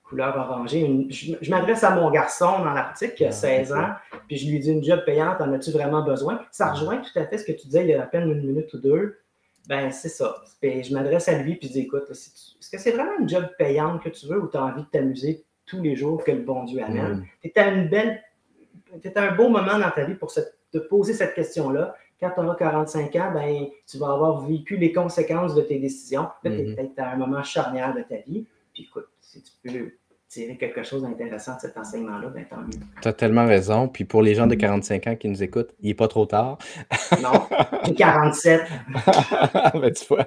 [0.04, 1.06] couleur orangée.
[1.08, 4.60] je, m'adresse à mon garçon dans l'article qui a 16 ah, ans, puis je lui
[4.60, 6.38] dis une job payante, en as-tu vraiment besoin?
[6.52, 8.46] Ça rejoint tout à fait ce que tu disais il y a à peine une
[8.46, 9.18] minute ou deux.
[9.68, 10.42] Ben, c'est ça.
[10.62, 14.02] je m'adresse à lui puis je dis écoute, est-ce que c'est vraiment une job payante
[14.02, 16.64] que tu veux ou tu as envie de t'amuser tous les jours que le bon
[16.64, 17.18] Dieu amène?
[17.18, 17.26] Mm.
[17.42, 18.22] Tu es à une belle.
[19.16, 23.16] Un beau moment dans ta vie pour te poser cette question-là quand tu auras 45
[23.16, 26.28] ans, ben, tu vas avoir vécu les conséquences de tes décisions.
[26.42, 26.74] tu es mm-hmm.
[26.74, 28.46] peut-être à un moment charnière de ta vie.
[28.72, 29.92] Puis écoute, si tu peux
[30.34, 32.80] tirer quelque chose d'intéressant de cet enseignement-là, ben, tant mieux.
[33.00, 33.88] Tu as tellement raison.
[33.88, 36.58] Puis pour les gens de 45 ans qui nous écoutent, il n'est pas trop tard.
[37.22, 37.46] non,
[37.86, 38.62] j'ai 47.
[39.74, 40.26] ben, tu vois,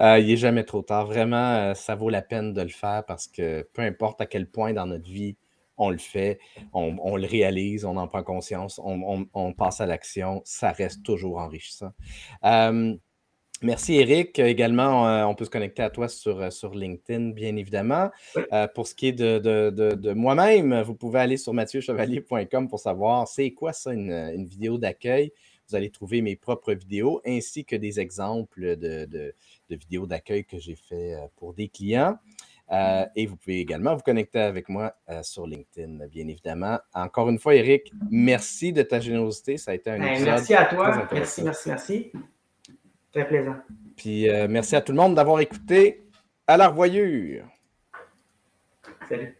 [0.00, 1.06] euh, il n'est jamais trop tard.
[1.06, 4.50] Vraiment, euh, ça vaut la peine de le faire parce que peu importe à quel
[4.50, 5.36] point dans notre vie
[5.80, 6.40] on le fait,
[6.72, 11.92] on, le réalise, on en prend conscience, on, passe à l'action, ça reste toujours enrichissant.
[13.62, 14.38] Merci Eric.
[14.38, 18.10] Également, euh, on peut se connecter à toi sur, euh, sur LinkedIn, bien évidemment.
[18.52, 23.50] Euh, pour ce qui est de, moi-même, vous pouvez aller sur mathieuchevalier.com pour savoir c'est
[23.52, 25.32] quoi ça, une, vidéo d'accueil.
[25.68, 29.34] Vous allez trouver mes propres vidéos ainsi que des exemples de,
[29.68, 32.16] vidéos d'accueil que j'ai fait pour des clients.
[32.70, 36.78] Euh, et vous pouvez également vous connecter avec moi euh, sur LinkedIn, bien évidemment.
[36.92, 39.56] Encore une fois, Eric, merci de ta générosité.
[39.56, 41.08] Ça a été un épisode Merci à toi.
[41.12, 42.12] Merci, merci, merci.
[43.12, 43.56] Très plaisant.
[43.96, 46.04] Puis euh, merci à tout le monde d'avoir écouté.
[46.46, 47.44] À la revoyure.
[49.08, 49.37] Salut.